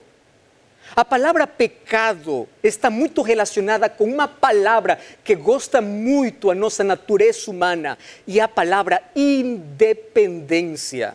A 0.95 1.05
palavra 1.05 1.47
pecado 1.47 2.49
está 2.63 2.91
muito 2.91 3.23
relacionada 3.23 3.89
com 3.89 4.05
uma 4.05 4.29
palavra 4.29 4.99
que 5.25 5.35
gosta 5.35 5.81
muito 5.81 6.51
a 6.51 6.55
nossa 6.55 6.85
natureza 6.85 7.51
humana 7.51 7.97
e 8.27 8.39
é 8.41 8.43
a 8.43 8.49
palavra 8.49 9.03
independência. 9.15 11.15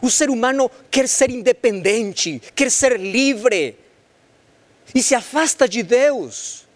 O 0.00 0.10
ser 0.10 0.30
humano 0.30 0.70
quer 0.90 1.08
ser 1.08 1.30
independente, 1.30 2.40
quer 2.54 2.70
ser 2.70 2.98
livre 2.98 3.76
e 4.94 5.02
se 5.02 5.14
afasta 5.14 5.68
de 5.68 5.82
Deus. 5.82 6.66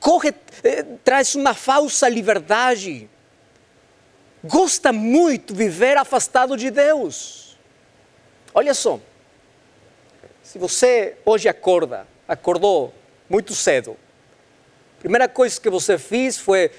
Corre, 0.00 0.34
eh, 0.64 0.82
traz 1.04 1.34
uma 1.34 1.54
falsa 1.54 2.08
liberdade. 2.08 3.08
Gosta 4.42 4.92
muito 4.92 5.54
viver 5.54 5.96
afastado 5.96 6.56
de 6.56 6.70
Deus. 6.70 7.56
Olha 8.52 8.74
só, 8.74 9.00
se 10.42 10.58
você 10.58 11.16
hoje 11.24 11.48
acorda, 11.48 12.06
acordou 12.26 12.92
muito 13.28 13.54
cedo, 13.54 13.96
primeira 15.02 15.28
coisa 15.28 15.60
que 15.60 15.68
você 15.68 15.98
fez 15.98 16.38
foi 16.38 16.70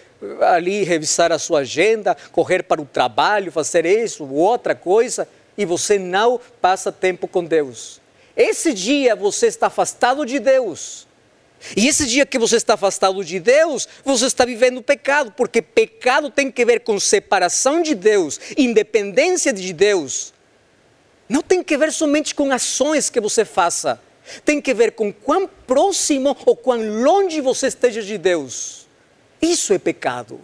ali 0.42 0.84
revisar 0.84 1.30
a 1.34 1.38
sua 1.38 1.60
agenda, 1.60 2.16
correr 2.32 2.64
para 2.64 2.82
o 2.82 2.86
trabalho, 2.86 3.52
fazer 3.52 3.86
isso 3.86 4.24
ou 4.24 4.32
outra 4.36 4.74
coisa, 4.74 5.28
e 5.58 5.66
você 5.66 6.00
não 6.00 6.40
passa 6.62 6.90
tempo 6.90 7.28
com 7.28 7.44
Deus. 7.44 8.00
Esse 8.36 8.74
dia 8.74 9.14
você 9.14 9.48
está 9.48 9.68
afastado 9.68 10.26
de 10.26 10.40
Deus. 10.40 11.06
E 11.76 11.88
esse 11.88 12.06
dia 12.06 12.26
que 12.26 12.40
você 12.40 12.56
está 12.56 12.76
afastado 12.76 13.24
de 13.26 13.42
Deus, 13.42 13.90
você 14.06 14.26
está 14.26 14.46
vivendo 14.46 14.82
pecado, 14.82 15.34
porque 15.36 15.62
pecado 15.62 16.30
tem 16.30 16.50
que 16.50 16.64
ver 16.64 16.80
com 16.80 16.98
separação 17.00 17.82
de 17.82 17.94
Deus, 17.94 18.40
independência 18.58 19.52
de 19.52 19.74
Deus. 19.74 20.34
Não 21.28 21.42
tem 21.42 21.62
que 21.62 21.78
ver 21.78 21.92
somente 21.92 22.34
com 22.34 22.52
ações 22.52 23.10
que 23.10 23.20
você 23.20 23.44
faça, 23.44 24.00
tem 24.44 24.62
que 24.62 24.74
ver 24.74 24.94
com 24.94 25.12
quão 25.12 25.48
próximo 25.48 26.36
ou 26.46 26.56
quão 26.56 27.02
longe 27.04 27.42
você 27.42 27.68
esteja 27.68 28.02
de 28.02 28.18
Deus. 28.18 28.88
Isso 29.42 29.74
é 29.74 29.78
pecado. 29.78 30.40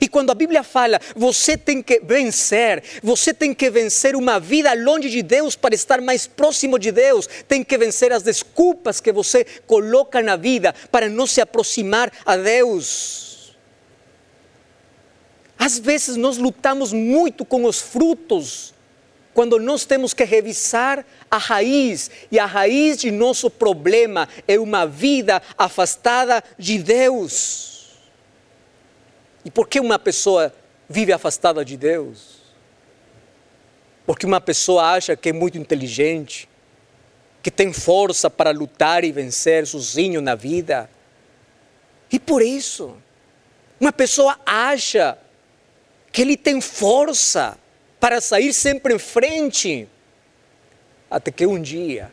E 0.00 0.08
quando 0.08 0.30
a 0.30 0.34
Bíblia 0.34 0.62
fala, 0.62 1.00
você 1.14 1.56
tem 1.56 1.82
que 1.82 2.00
vencer, 2.00 2.82
você 3.02 3.34
tem 3.34 3.52
que 3.52 3.68
vencer 3.68 4.16
uma 4.16 4.40
vida 4.40 4.72
longe 4.72 5.10
de 5.10 5.22
Deus 5.22 5.54
para 5.54 5.74
estar 5.74 6.00
mais 6.00 6.26
próximo 6.26 6.78
de 6.78 6.90
Deus, 6.90 7.28
tem 7.46 7.62
que 7.62 7.76
vencer 7.76 8.12
as 8.12 8.22
desculpas 8.22 9.00
que 9.00 9.12
você 9.12 9.44
coloca 9.66 10.22
na 10.22 10.36
vida 10.36 10.74
para 10.90 11.08
não 11.08 11.26
se 11.26 11.40
aproximar 11.40 12.10
a 12.24 12.36
Deus. 12.36 13.54
Às 15.58 15.78
vezes 15.78 16.16
nós 16.16 16.38
lutamos 16.38 16.92
muito 16.92 17.44
com 17.44 17.64
os 17.64 17.80
frutos 17.80 18.71
quando 19.34 19.58
nós 19.58 19.84
temos 19.84 20.12
que 20.12 20.24
revisar 20.24 21.04
a 21.30 21.38
raiz, 21.38 22.10
e 22.30 22.38
a 22.38 22.46
raiz 22.46 22.98
de 22.98 23.10
nosso 23.10 23.50
problema 23.50 24.28
é 24.46 24.58
uma 24.58 24.86
vida 24.86 25.42
afastada 25.56 26.42
de 26.58 26.78
Deus. 26.78 27.98
E 29.44 29.50
por 29.50 29.68
que 29.68 29.80
uma 29.80 29.98
pessoa 29.98 30.54
vive 30.88 31.12
afastada 31.12 31.64
de 31.64 31.76
Deus? 31.76 32.42
Porque 34.06 34.26
uma 34.26 34.40
pessoa 34.40 34.92
acha 34.92 35.16
que 35.16 35.30
é 35.30 35.32
muito 35.32 35.56
inteligente, 35.56 36.48
que 37.42 37.50
tem 37.50 37.72
força 37.72 38.28
para 38.28 38.50
lutar 38.50 39.04
e 39.04 39.10
vencer 39.10 39.66
sozinho 39.66 40.20
na 40.20 40.34
vida. 40.34 40.88
E 42.10 42.18
por 42.18 42.42
isso, 42.42 42.96
uma 43.80 43.92
pessoa 43.92 44.38
acha 44.44 45.18
que 46.12 46.22
ele 46.22 46.36
tem 46.36 46.60
força 46.60 47.58
para 48.02 48.20
sair 48.20 48.52
sempre 48.52 48.92
em 48.96 48.98
frente, 48.98 49.88
até 51.08 51.30
que 51.30 51.46
um 51.46 51.62
dia 51.62 52.10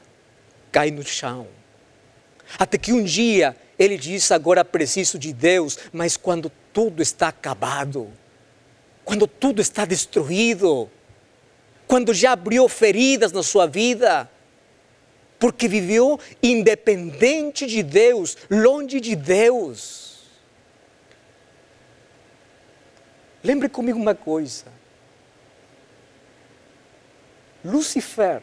cai 0.72 0.91
no 0.91 1.03
chão. 1.03 1.48
Até 2.60 2.77
que 2.77 2.93
um 2.93 3.03
dia 3.03 3.58
ele 3.79 3.98
diz: 3.98 4.31
Agora 4.31 4.63
preciso 4.63 5.17
de 5.17 5.34
Deus, 5.34 5.79
mas 5.91 6.15
quando 6.15 6.51
tudo 6.72 7.01
está 7.01 7.29
acabado, 7.29 8.08
quando 9.03 9.25
tudo 9.25 9.63
está 9.63 9.84
destruído, 9.84 10.88
quando 11.88 12.13
já 12.13 12.34
abriu 12.34 12.69
feridas 12.69 13.31
na 13.31 13.41
sua 13.41 13.65
vida, 13.65 14.29
porque 15.39 15.67
viveu 15.67 16.19
independente 16.43 17.65
de 17.65 17.81
Deus, 17.81 18.38
longe 18.48 19.00
de 19.00 19.15
Deus. 19.15 20.19
Lembre 23.43 23.67
comigo 23.67 23.98
uma 23.98 24.13
coisa. 24.13 24.79
Lucifer, 27.63 28.42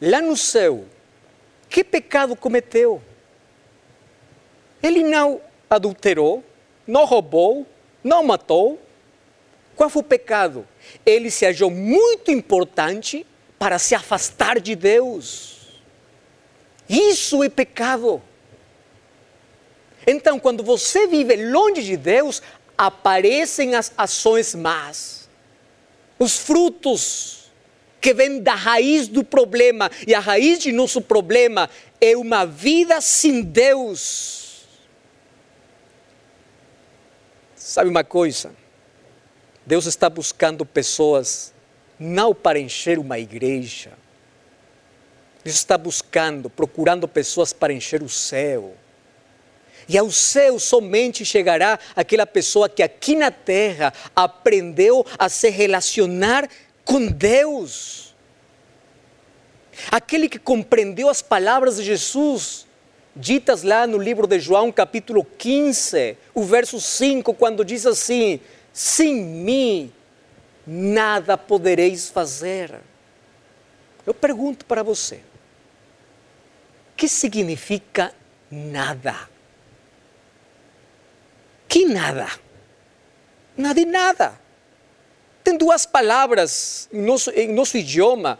lá 0.00 0.20
no 0.20 0.36
céu, 0.36 0.84
que 1.68 1.84
pecado 1.84 2.34
cometeu? 2.34 3.00
Ele 4.82 5.04
não 5.04 5.40
adulterou, 5.68 6.42
não 6.86 7.04
roubou, 7.04 7.66
não 8.02 8.24
matou. 8.24 8.80
Qual 9.76 9.88
foi 9.88 10.02
o 10.02 10.04
pecado? 10.04 10.66
Ele 11.06 11.30
se 11.30 11.46
achou 11.46 11.70
muito 11.70 12.30
importante 12.30 13.26
para 13.58 13.78
se 13.78 13.94
afastar 13.94 14.58
de 14.58 14.74
Deus. 14.74 15.80
Isso 16.88 17.44
é 17.44 17.48
pecado. 17.48 18.20
Então, 20.06 20.40
quando 20.40 20.64
você 20.64 21.06
vive 21.06 21.36
longe 21.36 21.82
de 21.82 21.96
Deus, 21.96 22.42
aparecem 22.76 23.74
as 23.74 23.92
ações 23.96 24.54
más, 24.54 25.28
os 26.18 26.38
frutos 26.38 27.39
que 28.00 28.14
vem 28.14 28.40
da 28.40 28.54
raiz 28.54 29.08
do 29.08 29.22
problema. 29.22 29.90
E 30.06 30.14
a 30.14 30.20
raiz 30.20 30.58
de 30.58 30.72
nosso 30.72 31.00
problema 31.00 31.68
é 32.00 32.16
uma 32.16 32.44
vida 32.44 33.00
sem 33.00 33.42
Deus. 33.42 34.64
Sabe 37.54 37.90
uma 37.90 38.02
coisa? 38.02 38.52
Deus 39.66 39.86
está 39.86 40.08
buscando 40.08 40.64
pessoas 40.64 41.52
não 41.98 42.34
para 42.34 42.58
encher 42.58 42.98
uma 42.98 43.18
igreja. 43.18 43.92
Deus 45.44 45.56
está 45.56 45.76
buscando, 45.78 46.50
procurando 46.50 47.06
pessoas 47.06 47.52
para 47.52 47.72
encher 47.72 48.02
o 48.02 48.08
céu. 48.08 48.74
E 49.88 49.98
ao 49.98 50.10
céu 50.10 50.58
somente 50.58 51.24
chegará 51.24 51.78
aquela 51.96 52.26
pessoa 52.26 52.68
que 52.68 52.82
aqui 52.82 53.14
na 53.14 53.30
terra 53.30 53.92
aprendeu 54.14 55.04
a 55.18 55.28
se 55.28 55.48
relacionar 55.50 56.48
com 56.90 57.06
Deus. 57.06 58.16
Aquele 59.92 60.28
que 60.28 60.40
compreendeu 60.40 61.08
as 61.08 61.22
palavras 61.22 61.76
de 61.76 61.84
Jesus, 61.84 62.66
ditas 63.14 63.62
lá 63.62 63.86
no 63.86 63.96
livro 63.96 64.26
de 64.26 64.40
João, 64.40 64.72
capítulo 64.72 65.24
15, 65.24 66.18
o 66.34 66.42
verso 66.42 66.80
5, 66.80 67.32
quando 67.34 67.64
diz 67.64 67.86
assim: 67.86 68.40
Sem 68.72 69.14
mim 69.14 69.92
nada 70.66 71.38
podereis 71.38 72.10
fazer. 72.10 72.80
Eu 74.04 74.12
pergunto 74.12 74.66
para 74.66 74.82
você: 74.82 75.16
o 76.92 76.96
que 76.96 77.06
significa 77.06 78.12
nada? 78.50 79.14
Que 81.68 81.84
nada? 81.84 82.26
Nada 83.56 83.74
de 83.80 83.86
nada. 83.86 84.39
Tem 85.42 85.56
duas 85.56 85.86
palavras 85.86 86.88
em 86.92 87.00
nosso, 87.00 87.30
em 87.30 87.52
nosso 87.52 87.76
idioma 87.76 88.38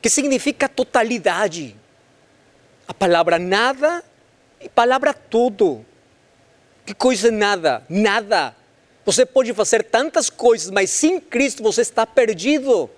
que 0.00 0.10
significa 0.10 0.68
totalidade. 0.68 1.74
A 2.86 2.94
palavra 2.94 3.38
nada 3.38 4.04
e 4.60 4.68
palavra 4.68 5.12
tudo. 5.12 5.84
Que 6.84 6.94
coisa 6.94 7.30
nada? 7.30 7.82
Nada. 7.88 8.54
Você 9.04 9.24
pode 9.26 9.52
fazer 9.54 9.84
tantas 9.84 10.30
coisas, 10.30 10.70
mas 10.70 10.90
sem 10.90 11.20
Cristo 11.20 11.62
você 11.62 11.80
está 11.80 12.06
perdido. 12.06 12.90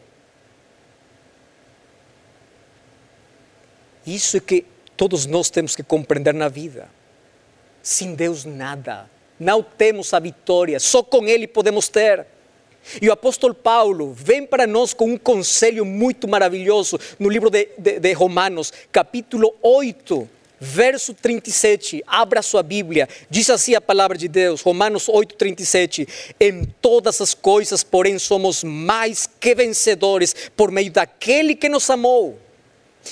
Isso 4.06 4.36
é 4.38 4.40
que 4.40 4.64
todos 4.96 5.26
nós 5.26 5.50
temos 5.50 5.76
que 5.76 5.82
compreender 5.82 6.34
na 6.34 6.48
vida. 6.48 6.88
Sem 7.82 8.14
Deus, 8.14 8.44
nada. 8.44 9.08
Não 9.38 9.62
temos 9.62 10.12
a 10.12 10.18
vitória, 10.18 10.80
só 10.80 11.02
com 11.02 11.26
Ele 11.26 11.46
podemos 11.46 11.88
ter. 11.88 12.26
E 13.02 13.08
o 13.08 13.12
apóstolo 13.12 13.54
Paulo 13.54 14.12
vem 14.16 14.46
para 14.46 14.66
nós 14.66 14.94
com 14.94 15.12
um 15.12 15.18
conselho 15.18 15.84
muito 15.84 16.26
maravilhoso 16.26 16.98
no 17.18 17.28
livro 17.28 17.50
de, 17.50 17.68
de, 17.76 18.00
de, 18.00 18.12
Romanos, 18.12 18.72
capítulo 18.90 19.54
8, 19.62 20.28
verso 20.58 21.12
37. 21.12 22.02
Abra 22.06 22.40
sua 22.40 22.62
Bíblia, 22.62 23.08
diz 23.28 23.50
assim 23.50 23.74
a 23.74 23.80
palavra 23.80 24.16
de 24.16 24.26
Deus, 24.26 24.62
Romanos 24.62 25.08
8, 25.08 25.34
37. 25.34 26.08
Em 26.40 26.64
todas 26.80 27.20
as 27.20 27.34
coisas, 27.34 27.82
porém, 27.82 28.18
somos 28.18 28.64
mais 28.64 29.28
que 29.38 29.54
vencedores 29.54 30.34
por 30.56 30.70
meio 30.70 30.90
daquele 30.90 31.54
que 31.54 31.68
nos 31.68 31.88
amou. 31.90 32.38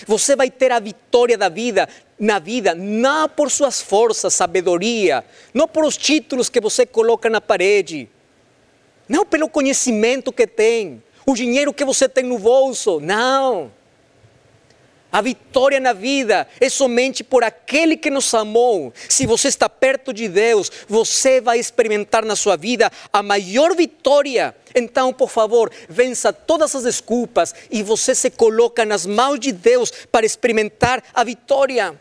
Você 0.07 0.35
vai 0.35 0.51
ter 0.51 0.73
a 0.73 0.81
vitória 0.81 1.39
da 1.39 1.49
vida 1.49 1.89
na 2.19 2.39
vida, 2.39 2.75
não 2.75 3.29
por 3.29 3.51
suas 3.51 3.81
forças, 3.83 4.33
sabedoria, 4.33 5.23
não 5.53 5.69
por 5.69 5.85
os 5.85 5.99
títulos 5.99 6.49
que 6.49 6.61
você 6.61 6.87
coloca 6.87 7.29
na 7.29 7.43
parede 7.43 8.09
não 9.09 9.25
pelo 9.25 9.49
conhecimento 9.49 10.33
que 10.33 10.47
tem, 10.47 11.03
o 11.27 11.35
dinheiro 11.35 11.73
que 11.73 11.85
você 11.85 12.09
tem 12.09 12.25
no 12.25 12.39
bolso. 12.39 13.01
Não. 13.01 13.73
A 15.11 15.21
vitória 15.23 15.81
na 15.81 15.93
vida 15.93 16.47
é 16.61 16.69
somente 16.69 17.25
por 17.25 17.43
aquele 17.43 17.97
que 17.97 18.11
nos 18.11 18.33
amou. 18.35 18.93
Se 19.09 19.25
você 19.25 19.49
está 19.49 19.69
perto 19.69 20.13
de 20.13 20.29
Deus, 20.29 20.71
você 20.89 21.41
vai 21.41 21.59
experimentar 21.59 22.25
na 22.25 22.37
sua 22.37 22.57
vida 22.57 22.93
a 23.13 23.23
maior 23.23 23.75
vitória. 23.75 24.55
Então, 24.75 25.13
por 25.13 25.31
favor, 25.31 25.71
vença 25.89 26.33
todas 26.33 26.75
as 26.75 26.83
desculpas 26.83 27.55
e 27.71 27.83
você 27.83 28.15
se 28.15 28.31
coloca 28.31 28.85
nas 28.85 29.07
mãos 29.07 29.41
de 29.41 29.53
Deus 29.53 29.91
para 30.13 30.27
experimentar 30.27 31.03
a 31.15 31.25
vitória. 31.25 31.99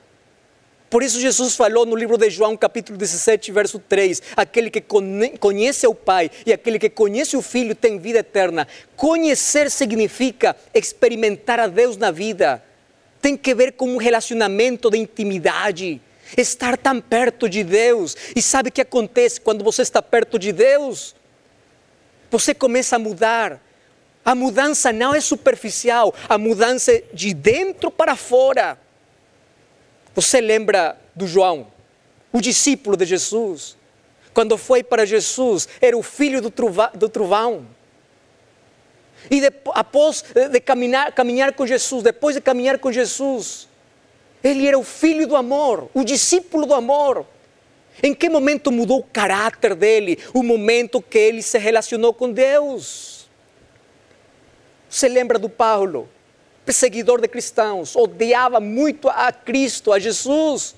Por 0.95 1.03
isso 1.03 1.19
Jesus 1.19 1.57
falou 1.57 1.85
no 1.85 1.93
livro 1.93 2.17
de 2.17 2.29
João, 2.29 2.55
capítulo 2.55 2.97
17, 2.97 3.51
verso 3.51 3.79
3, 3.79 4.21
aquele 4.33 4.69
que 4.69 4.79
conhece 4.79 5.85
o 5.85 5.93
Pai 5.93 6.31
e 6.45 6.53
aquele 6.53 6.79
que 6.79 6.89
conhece 6.89 7.35
o 7.35 7.41
Filho 7.41 7.75
tem 7.75 7.99
vida 7.99 8.19
eterna. 8.19 8.65
Conhecer 8.95 9.69
significa 9.69 10.55
experimentar 10.73 11.59
a 11.59 11.67
Deus 11.67 11.97
na 11.97 12.11
vida. 12.11 12.63
Tem 13.21 13.35
que 13.35 13.53
ver 13.53 13.73
com 13.73 13.89
um 13.89 13.97
relacionamento 13.97 14.89
de 14.89 14.97
intimidade, 14.97 16.01
estar 16.37 16.77
tão 16.77 17.01
perto 17.01 17.49
de 17.49 17.61
Deus. 17.61 18.15
E 18.33 18.41
sabe 18.41 18.69
o 18.69 18.71
que 18.71 18.79
acontece 18.79 19.41
quando 19.41 19.65
você 19.65 19.81
está 19.81 20.01
perto 20.01 20.39
de 20.39 20.53
Deus? 20.53 21.13
Você 22.31 22.53
começa 22.53 22.95
a 22.95 22.99
mudar. 22.99 23.61
A 24.23 24.33
mudança 24.33 24.93
não 24.93 25.13
é 25.13 25.19
superficial, 25.19 26.15
a 26.29 26.37
mudança 26.37 26.93
é 26.93 27.03
de 27.13 27.33
dentro 27.33 27.91
para 27.91 28.15
fora. 28.15 28.84
Você 30.15 30.39
lembra 30.39 30.97
do 31.13 31.27
João, 31.27 31.67
o 32.31 32.39
discípulo 32.39 32.95
de 32.95 33.05
Jesus? 33.05 33.75
Quando 34.33 34.57
foi 34.57 34.81
para 34.81 35.05
Jesus, 35.05 35.67
era 35.81 35.97
o 35.97 36.01
filho 36.01 36.41
do, 36.41 36.49
truva, 36.49 36.89
do 36.95 37.09
trovão. 37.09 37.67
E 39.29 39.41
de, 39.41 39.51
após 39.73 40.23
de 40.51 40.59
caminhar, 40.61 41.11
caminhar 41.11 41.53
com 41.53 41.67
Jesus, 41.67 42.01
depois 42.01 42.35
de 42.35 42.41
caminhar 42.41 42.79
com 42.79 42.91
Jesus, 42.91 43.67
ele 44.43 44.67
era 44.67 44.77
o 44.77 44.83
filho 44.83 45.27
do 45.27 45.35
amor, 45.35 45.89
o 45.93 46.03
discípulo 46.03 46.65
do 46.65 46.73
amor. 46.73 47.25
Em 48.03 48.13
que 48.13 48.29
momento 48.29 48.71
mudou 48.71 48.99
o 48.99 49.03
caráter 49.03 49.73
dele? 49.73 50.19
O 50.33 50.43
momento 50.43 51.01
que 51.01 51.17
ele 51.17 51.41
se 51.41 51.57
relacionou 51.57 52.13
com 52.13 52.31
Deus. 52.31 53.29
Você 54.89 55.07
lembra 55.07 55.39
do 55.39 55.49
Paulo? 55.49 56.09
Perseguidor 56.65 57.21
de 57.21 57.27
cristãos, 57.27 57.95
odiava 57.95 58.59
muito 58.59 59.07
a 59.07 59.31
Cristo, 59.31 59.93
a 59.93 59.99
Jesus. 59.99 60.75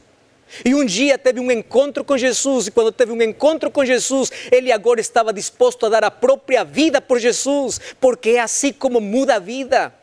E 0.64 0.74
um 0.74 0.86
dia 0.86 1.18
teve 1.18 1.40
um 1.40 1.52
encontro 1.52 2.04
com 2.04 2.18
Jesus, 2.18 2.68
e 2.68 2.72
quando 2.72 2.92
teve 2.92 3.12
um 3.12 3.22
encontro 3.22 3.70
com 3.70 3.84
Jesus, 3.84 4.32
ele 4.52 4.72
agora 4.72 5.02
estava 5.02 5.34
disposto 5.34 5.86
a 5.86 5.90
dar 5.90 6.04
a 6.04 6.12
própria 6.12 6.64
vida 6.64 7.02
por 7.02 7.20
Jesus, 7.20 7.80
porque 8.00 8.32
é 8.32 8.40
assim 8.40 8.72
como 8.72 9.02
muda 9.02 9.36
a 9.36 9.40
vida. 9.40 9.94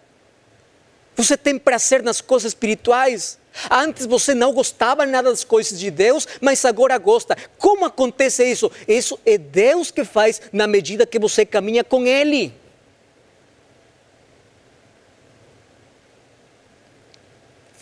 Você 1.16 1.36
tem 1.36 1.58
prazer 1.58 2.02
nas 2.02 2.20
coisas 2.20 2.50
espirituais. 2.50 3.38
Antes 3.70 4.04
você 4.04 4.34
não 4.34 4.52
gostava 4.52 5.06
nada 5.06 5.30
das 5.30 5.44
coisas 5.44 5.78
de 5.78 5.90
Deus, 5.90 6.26
mas 6.40 6.64
agora 6.64 6.98
gosta. 6.98 7.36
Como 7.56 7.84
acontece 7.84 8.44
isso? 8.44 8.70
Isso 8.88 9.18
é 9.24 9.38
Deus 9.38 9.92
que 9.92 10.04
faz 10.04 10.42
na 10.52 10.66
medida 10.66 11.06
que 11.06 11.18
você 11.18 11.46
caminha 11.46 11.84
com 11.84 12.04
Ele. 12.04 12.52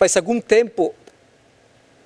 Faz 0.03 0.17
algum 0.17 0.41
tempo, 0.41 0.93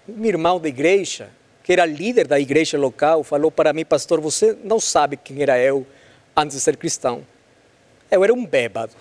um 0.07 0.23
irmão 0.27 0.61
da 0.61 0.69
igreja, 0.69 1.31
que 1.65 1.73
era 1.73 1.87
líder 1.87 2.27
da 2.27 2.39
igreja 2.39 2.77
local, 2.77 3.25
falou 3.25 3.51
para 3.51 3.73
mim, 3.73 3.87
pastor, 3.87 4.21
você 4.21 4.55
não 4.63 4.79
sabe 4.79 5.17
quem 5.17 5.41
era 5.41 5.59
eu 5.59 5.87
antes 6.37 6.59
de 6.59 6.63
ser 6.63 6.77
cristão. 6.77 7.27
Eu 8.11 8.23
era 8.23 8.35
um 8.35 8.45
bêbado. 8.45 8.93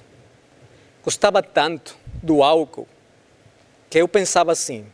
Gostava 1.03 1.43
tanto 1.43 1.97
do 2.23 2.41
álcool 2.41 2.87
que 3.89 3.99
eu 3.99 4.07
pensava 4.07 4.53
assim: 4.53 4.85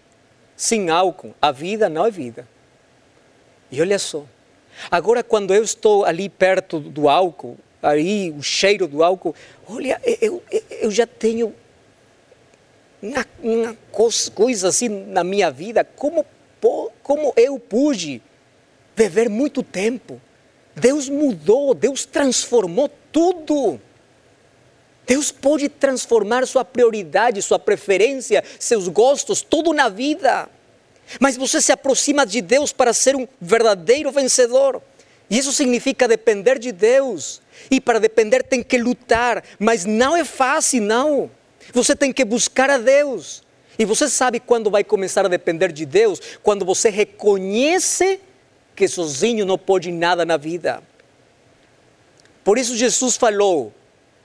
sem 0.56 0.90
álcool, 0.90 1.36
a 1.40 1.52
vida 1.52 1.88
não 1.88 2.04
é 2.04 2.10
vida. 2.10 2.48
E 3.70 3.80
olha 3.80 4.00
só, 4.00 4.26
agora 4.90 5.24
quando 5.24 5.54
eu 5.54 5.64
estou 5.64 6.06
ali 6.06 6.28
perto 6.28 6.80
do 6.80 7.08
álcool, 7.08 7.56
aí 7.84 8.34
o 8.36 8.42
cheiro 8.42 8.88
do 8.88 9.04
álcool, 9.04 9.36
olha, 9.70 10.02
eu, 10.20 10.42
eu 10.72 10.90
já 10.90 11.06
tenho 11.06 11.54
uma, 13.02 13.26
uma 13.42 13.78
coisa 14.34 14.68
assim 14.68 14.90
na 14.90 15.24
minha 15.24 15.50
vida, 15.50 15.84
como, 15.84 16.26
como 17.02 17.34
eu 17.36 17.58
pude 17.58 18.22
viver 18.96 19.30
muito 19.30 19.64
tempo. 19.64 20.22
Deus 20.76 21.10
mudou, 21.10 21.74
Deus 21.74 22.06
transformou 22.06 22.90
tudo. 23.12 23.80
Deus 25.06 25.32
pode 25.32 25.68
transformar 25.68 26.48
sua 26.48 26.64
prioridade, 26.64 27.42
sua 27.42 27.60
preferência, 27.60 28.44
seus 28.60 28.88
gostos, 28.88 29.42
tudo 29.42 29.74
na 29.74 29.90
vida. 29.90 30.48
Mas 31.20 31.36
você 31.36 31.60
se 31.60 31.72
aproxima 31.72 32.26
de 32.26 32.42
Deus 32.42 32.72
para 32.72 32.94
ser 32.94 33.16
um 33.16 33.28
verdadeiro 33.40 34.12
vencedor. 34.12 34.82
E 35.30 35.38
isso 35.38 35.52
significa 35.52 36.08
depender 36.08 36.60
de 36.60 36.72
Deus. 36.72 37.42
E 37.70 37.82
para 37.82 38.00
depender 38.00 38.44
tem 38.44 38.64
que 38.64 38.78
lutar, 38.78 39.44
mas 39.60 39.86
não 39.86 40.16
é 40.16 40.24
fácil, 40.24 40.82
não. 40.82 41.32
Você 41.74 41.96
tem 41.96 42.12
que 42.12 42.26
buscar 42.26 42.70
a 42.70 42.78
Deus. 42.78 43.44
E 43.78 43.86
você 43.86 44.08
sabe 44.08 44.40
quando 44.40 44.70
vai 44.70 44.84
começar 44.84 45.26
a 45.26 45.30
depender 45.30 45.72
de 45.72 45.86
Deus? 45.86 46.20
Quando 46.44 46.66
você 46.66 46.90
reconhece 46.90 48.20
que 48.76 48.88
sozinho 48.88 49.46
não 49.46 49.58
pode 49.58 49.92
nada 49.92 50.26
na 50.26 50.38
vida. 50.38 50.82
Por 52.44 52.58
isso 52.58 52.76
Jesus 52.76 53.16
falou: 53.16 53.74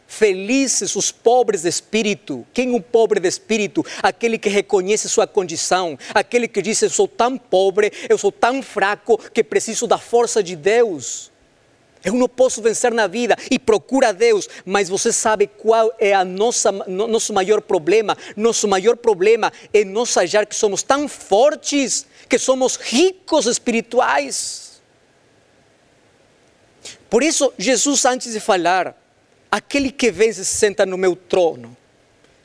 Felizes 0.06 0.94
os 0.94 1.10
pobres 1.10 1.62
de 1.62 1.68
espírito. 1.68 2.46
Quem 2.54 2.68
é 2.68 2.72
um 2.72 2.80
pobre 2.80 3.18
de 3.18 3.28
espírito? 3.28 3.84
Aquele 4.02 4.38
que 4.38 4.48
reconhece 4.48 5.08
sua 5.08 5.26
condição, 5.26 5.98
aquele 6.14 6.46
que 6.48 6.62
diz: 6.62 6.80
Eu 6.82 6.90
sou 6.90 7.08
tão 7.08 7.36
pobre, 7.36 7.92
eu 8.08 8.16
sou 8.16 8.30
tão 8.30 8.62
fraco 8.62 9.18
que 9.30 9.42
preciso 9.42 9.86
da 9.86 9.98
força 9.98 10.42
de 10.42 10.54
Deus. 10.54 11.32
Eu 12.06 12.14
não 12.14 12.28
posso 12.28 12.62
vencer 12.62 12.92
na 12.92 13.08
vida 13.08 13.36
e 13.50 13.58
procura 13.58 14.12
Deus, 14.12 14.48
mas 14.64 14.88
você 14.88 15.12
sabe 15.12 15.48
qual 15.48 15.92
é 15.98 16.14
a 16.14 16.24
nossa 16.24 16.70
nosso 16.70 17.32
maior 17.32 17.60
problema? 17.60 18.16
Nosso 18.36 18.68
maior 18.68 18.96
problema 18.96 19.52
é 19.74 19.84
nós 19.84 20.16
achar 20.16 20.46
que 20.46 20.54
somos 20.54 20.84
tão 20.84 21.08
fortes, 21.08 22.06
que 22.28 22.38
somos 22.38 22.76
ricos 22.76 23.46
espirituais. 23.46 24.80
Por 27.10 27.24
isso, 27.24 27.52
Jesus, 27.58 28.04
antes 28.04 28.32
de 28.32 28.38
falar, 28.38 28.96
aquele 29.50 29.90
que 29.90 30.12
vence 30.12 30.44
se 30.44 30.56
senta 30.56 30.86
no 30.86 30.96
meu 30.96 31.16
trono. 31.16 31.76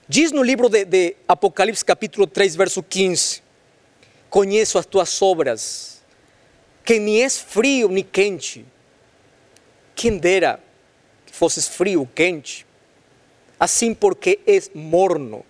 Diz 0.07 0.31
no 0.31 0.41
livro 0.41 0.69
de, 0.69 0.85
de, 0.85 1.15
Apocalipse, 1.27 1.85
capítulo 1.85 2.25
3, 2.25 2.55
verso 2.55 2.81
15: 2.81 3.43
Conheço 4.27 4.79
as 4.79 4.87
tuas 4.87 5.21
obras, 5.21 6.01
que 6.83 6.99
nem 6.99 7.21
és 7.21 7.37
frio 7.37 7.87
nem 7.89 8.03
quente. 8.03 8.65
Quem 9.95 10.17
dera 10.17 10.59
que 11.25 11.33
fosses 11.33 11.67
frio 11.67 12.09
quente, 12.13 12.65
assim 13.59 13.93
porque 13.93 14.39
és 14.45 14.71
morno, 14.73 15.45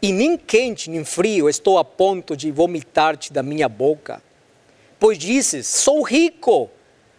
e 0.00 0.12
nem 0.12 0.36
quente 0.36 0.88
nem 0.88 1.04
frio 1.04 1.48
estou 1.48 1.78
a 1.78 1.84
ponto 1.84 2.36
de 2.36 2.50
vomitar-te 2.52 3.32
da 3.32 3.42
minha 3.42 3.68
boca. 3.68 4.22
Pois 4.98 5.18
dizes: 5.18 5.66
Sou 5.66 6.02
rico 6.02 6.70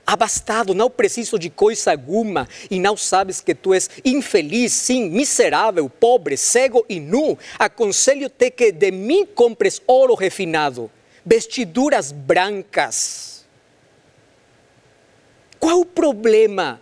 abastado, 0.05 0.73
não 0.73 0.89
preciso 0.89 1.37
de 1.37 1.51
coisa 1.51 1.91
alguma, 1.91 2.47
e 2.71 2.79
não 2.79 2.97
sabes 2.97 3.41
que 3.41 3.53
tu 3.53 3.75
és 3.75 3.89
infeliz, 4.03 4.73
sim, 4.73 5.07
miserável, 5.09 5.87
pobre, 5.87 6.35
cego 6.35 6.83
e 6.89 6.99
nu. 6.99 7.37
Aconselho-te 7.59 8.49
que 8.49 8.71
de 8.71 8.91
mim 8.91 9.25
compres 9.25 9.79
ouro 9.85 10.15
refinado, 10.15 10.89
vestiduras 11.23 12.11
brancas. 12.11 13.38
Qual 15.59 15.81
o 15.81 15.85
problema 15.85 16.79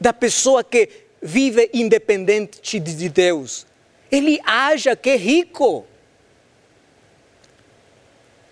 da 0.00 0.12
pessoa 0.12 0.62
que 0.62 0.88
vive 1.20 1.68
independente 1.72 2.78
de 2.78 3.08
Deus? 3.08 3.66
Ele 4.10 4.40
acha 4.44 4.94
que 4.94 5.10
é 5.10 5.16
rico. 5.16 5.86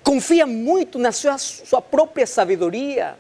Confia 0.03 0.47
muito 0.47 0.99
na 0.99 1.13
sua, 1.13 1.39
sua 1.39 1.81
própria 1.81 2.27
sabedoria 2.27 3.17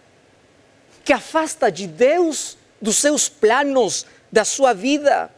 que 1.04 1.12
afasta 1.12 1.70
de 1.70 1.86
Deus, 1.86 2.56
dos 2.80 2.96
seus 2.96 3.28
planos, 3.28 4.06
da 4.30 4.44
sua 4.44 4.72
vida. 4.72 5.30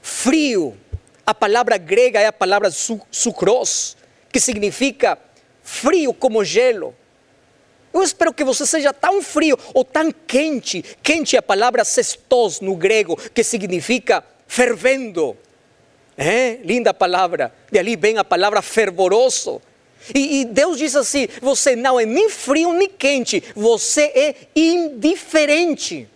Frio, 0.00 0.78
a 1.26 1.34
palavra 1.34 1.76
grega 1.76 2.20
é 2.20 2.26
a 2.26 2.32
palavra 2.32 2.70
sucros, 2.70 3.96
que 4.30 4.40
significa 4.40 5.18
frio 5.62 6.12
como 6.12 6.44
gelo. 6.44 6.94
Eu 7.92 8.02
espero 8.02 8.32
que 8.32 8.44
você 8.44 8.64
seja 8.66 8.92
tão 8.92 9.22
frio 9.22 9.58
ou 9.74 9.84
tão 9.84 10.10
quente. 10.26 10.82
Quente 11.02 11.36
é 11.36 11.38
a 11.38 11.42
palavra 11.42 11.84
cestos 11.84 12.60
no 12.60 12.74
grego, 12.74 13.16
que 13.34 13.44
significa 13.44 14.24
fervendo. 14.46 15.36
É, 16.16 16.58
linda 16.62 16.92
palavra. 16.92 17.54
E 17.70 17.78
ali 17.78 17.96
vem 17.96 18.18
a 18.18 18.24
palavra 18.24 18.62
fervoroso, 18.62 19.60
e, 20.14 20.40
e, 20.40 20.44
Deus 20.44 20.78
diz 20.78 20.96
assim: 20.96 21.28
você 21.40 21.76
não 21.76 21.98
é 21.98 22.04
nem 22.04 22.28
frio 22.28 22.72
nem 22.72 22.88
quente, 22.88 23.42
você 23.54 24.02
é 24.02 24.34
indiferente. 24.56 26.08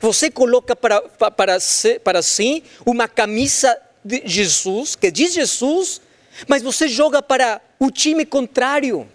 Você 0.00 0.30
coloca 0.30 0.74
para, 0.74 1.00
para, 1.02 1.58
para 2.02 2.22
si 2.22 2.64
uma 2.84 3.06
camisa 3.06 3.78
de 4.04 4.22
Jesus, 4.24 4.96
que 4.96 5.10
diz 5.10 5.32
Jesus, 5.32 6.00
mas 6.48 6.62
você 6.62 6.88
joga 6.88 7.22
para 7.22 7.60
o 7.78 7.90
time 7.90 8.24
contrário. 8.24 9.08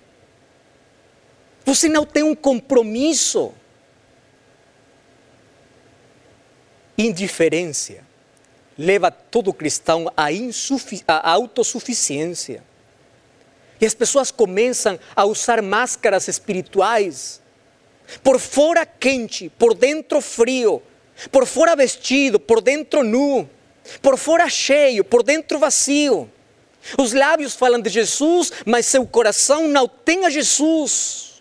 Você 1.67 1.89
não 1.89 2.05
tem 2.05 2.23
um 2.23 2.33
compromisso. 2.33 3.53
Indiferença 6.97 8.05
leva 8.77 9.11
todo 9.11 9.51
cristão 9.51 10.09
à, 10.15 10.27
à 10.27 11.31
autossuficiência. 11.31 12.63
E 13.81 13.85
as 13.85 13.93
pessoas 13.93 14.31
começam 14.31 14.97
a 15.13 15.25
usar 15.25 15.61
máscaras 15.61 16.29
espirituais. 16.29 17.41
Por 18.23 18.39
fora 18.39 18.85
quente, 18.85 19.49
por 19.49 19.73
dentro 19.73 20.21
frio. 20.21 20.81
Por 21.29 21.45
fora 21.45 21.75
vestido, 21.75 22.39
por 22.39 22.61
dentro 22.61 23.03
nu. 23.03 23.47
Por 24.01 24.17
fora 24.17 24.47
cheio, 24.49 25.03
por 25.03 25.21
dentro 25.21 25.59
vazio. 25.59 26.31
Os 26.97 27.11
lábios 27.11 27.55
falam 27.55 27.81
de 27.81 27.89
Jesus, 27.89 28.53
mas 28.65 28.85
seu 28.85 29.05
coração 29.05 29.67
não 29.67 29.85
tem 29.85 30.25
a 30.25 30.29
Jesus. 30.29 31.36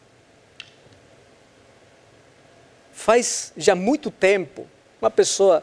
Faz 3.07 3.53
já 3.57 3.77
muito 3.77 4.11
tempo, 4.11 4.67
uma 5.01 5.09
pessoa 5.09 5.63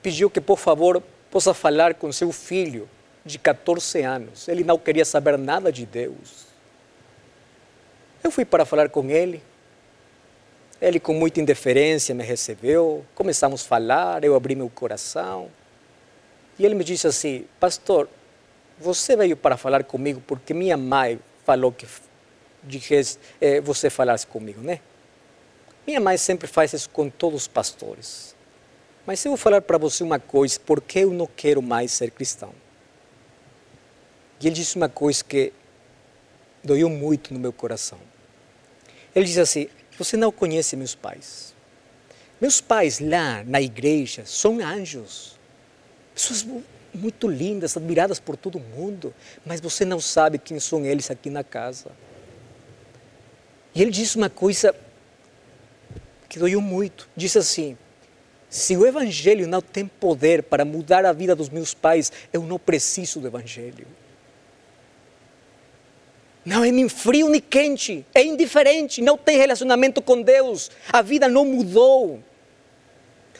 pediu 0.00 0.30
que, 0.30 0.40
por 0.40 0.56
favor, 0.56 1.02
possa 1.28 1.52
falar 1.52 1.94
com 1.94 2.12
seu 2.12 2.30
filho 2.30 2.88
de 3.24 3.36
14 3.36 4.00
anos. 4.02 4.46
Ele 4.46 4.62
não 4.62 4.78
queria 4.78 5.04
saber 5.04 5.36
nada 5.36 5.72
de 5.72 5.84
Deus. 5.84 6.46
Eu 8.22 8.30
fui 8.30 8.44
para 8.44 8.64
falar 8.64 8.90
com 8.90 9.10
ele. 9.10 9.42
Ele, 10.80 11.00
com 11.00 11.12
muita 11.12 11.40
indiferença, 11.40 12.14
me 12.14 12.22
recebeu. 12.22 13.04
Começamos 13.12 13.64
a 13.64 13.66
falar, 13.66 14.22
eu 14.22 14.36
abri 14.36 14.54
meu 14.54 14.70
coração. 14.70 15.48
E 16.60 16.64
ele 16.64 16.76
me 16.76 16.84
disse 16.84 17.08
assim: 17.08 17.44
Pastor, 17.58 18.08
você 18.78 19.16
veio 19.16 19.36
para 19.36 19.56
falar 19.56 19.82
comigo 19.82 20.22
porque 20.24 20.54
minha 20.54 20.76
mãe 20.76 21.18
falou 21.44 21.72
que 21.72 21.88
disse, 22.62 23.18
eh, 23.40 23.60
você 23.60 23.90
falasse 23.90 24.24
comigo, 24.28 24.60
né? 24.60 24.78
Minha 25.88 26.00
mãe 26.00 26.18
sempre 26.18 26.46
faz 26.46 26.74
isso 26.74 26.90
com 26.90 27.08
todos 27.08 27.40
os 27.40 27.48
pastores. 27.48 28.36
Mas 29.06 29.24
eu 29.24 29.30
vou 29.30 29.38
falar 29.38 29.62
para 29.62 29.78
você 29.78 30.04
uma 30.04 30.20
coisa: 30.20 30.60
porque 30.60 30.98
eu 30.98 31.14
não 31.14 31.26
quero 31.26 31.62
mais 31.62 31.92
ser 31.92 32.10
cristão. 32.10 32.52
E 34.38 34.46
ele 34.46 34.54
disse 34.54 34.76
uma 34.76 34.90
coisa 34.90 35.24
que 35.24 35.50
doeu 36.62 36.90
muito 36.90 37.32
no 37.32 37.40
meu 37.40 37.54
coração. 37.54 37.98
Ele 39.14 39.24
diz 39.24 39.38
assim: 39.38 39.66
Você 39.96 40.14
não 40.14 40.30
conhece 40.30 40.76
meus 40.76 40.94
pais. 40.94 41.54
Meus 42.38 42.60
pais 42.60 43.00
lá 43.00 43.42
na 43.44 43.58
igreja 43.58 44.26
são 44.26 44.60
anjos, 44.60 45.38
pessoas 46.14 46.46
muito 46.92 47.26
lindas, 47.26 47.78
admiradas 47.78 48.20
por 48.20 48.36
todo 48.36 48.60
mundo, 48.60 49.14
mas 49.42 49.58
você 49.58 49.86
não 49.86 50.00
sabe 50.00 50.36
quem 50.36 50.60
são 50.60 50.84
eles 50.84 51.10
aqui 51.10 51.30
na 51.30 51.42
casa. 51.42 51.90
E 53.74 53.80
ele 53.80 53.90
disse 53.90 54.18
uma 54.18 54.28
coisa 54.28 54.74
que 56.28 56.38
doeu 56.38 56.60
muito. 56.60 57.08
Disse 57.16 57.38
assim: 57.38 57.76
se 58.50 58.76
o 58.76 58.86
Evangelho 58.86 59.46
não 59.46 59.60
tem 59.60 59.86
poder 59.86 60.42
para 60.42 60.64
mudar 60.64 61.04
a 61.04 61.12
vida 61.12 61.34
dos 61.34 61.48
meus 61.48 61.74
pais, 61.74 62.12
eu 62.32 62.42
não 62.42 62.58
preciso 62.58 63.20
do 63.20 63.26
Evangelho. 63.26 63.86
Não 66.44 66.64
é 66.64 66.70
nem 66.70 66.88
frio 66.88 67.28
nem 67.28 67.42
quente, 67.42 68.06
é 68.14 68.22
indiferente, 68.22 69.02
não 69.02 69.18
tem 69.18 69.36
relacionamento 69.36 70.00
com 70.00 70.22
Deus, 70.22 70.70
a 70.90 71.02
vida 71.02 71.28
não 71.28 71.44
mudou. 71.44 72.22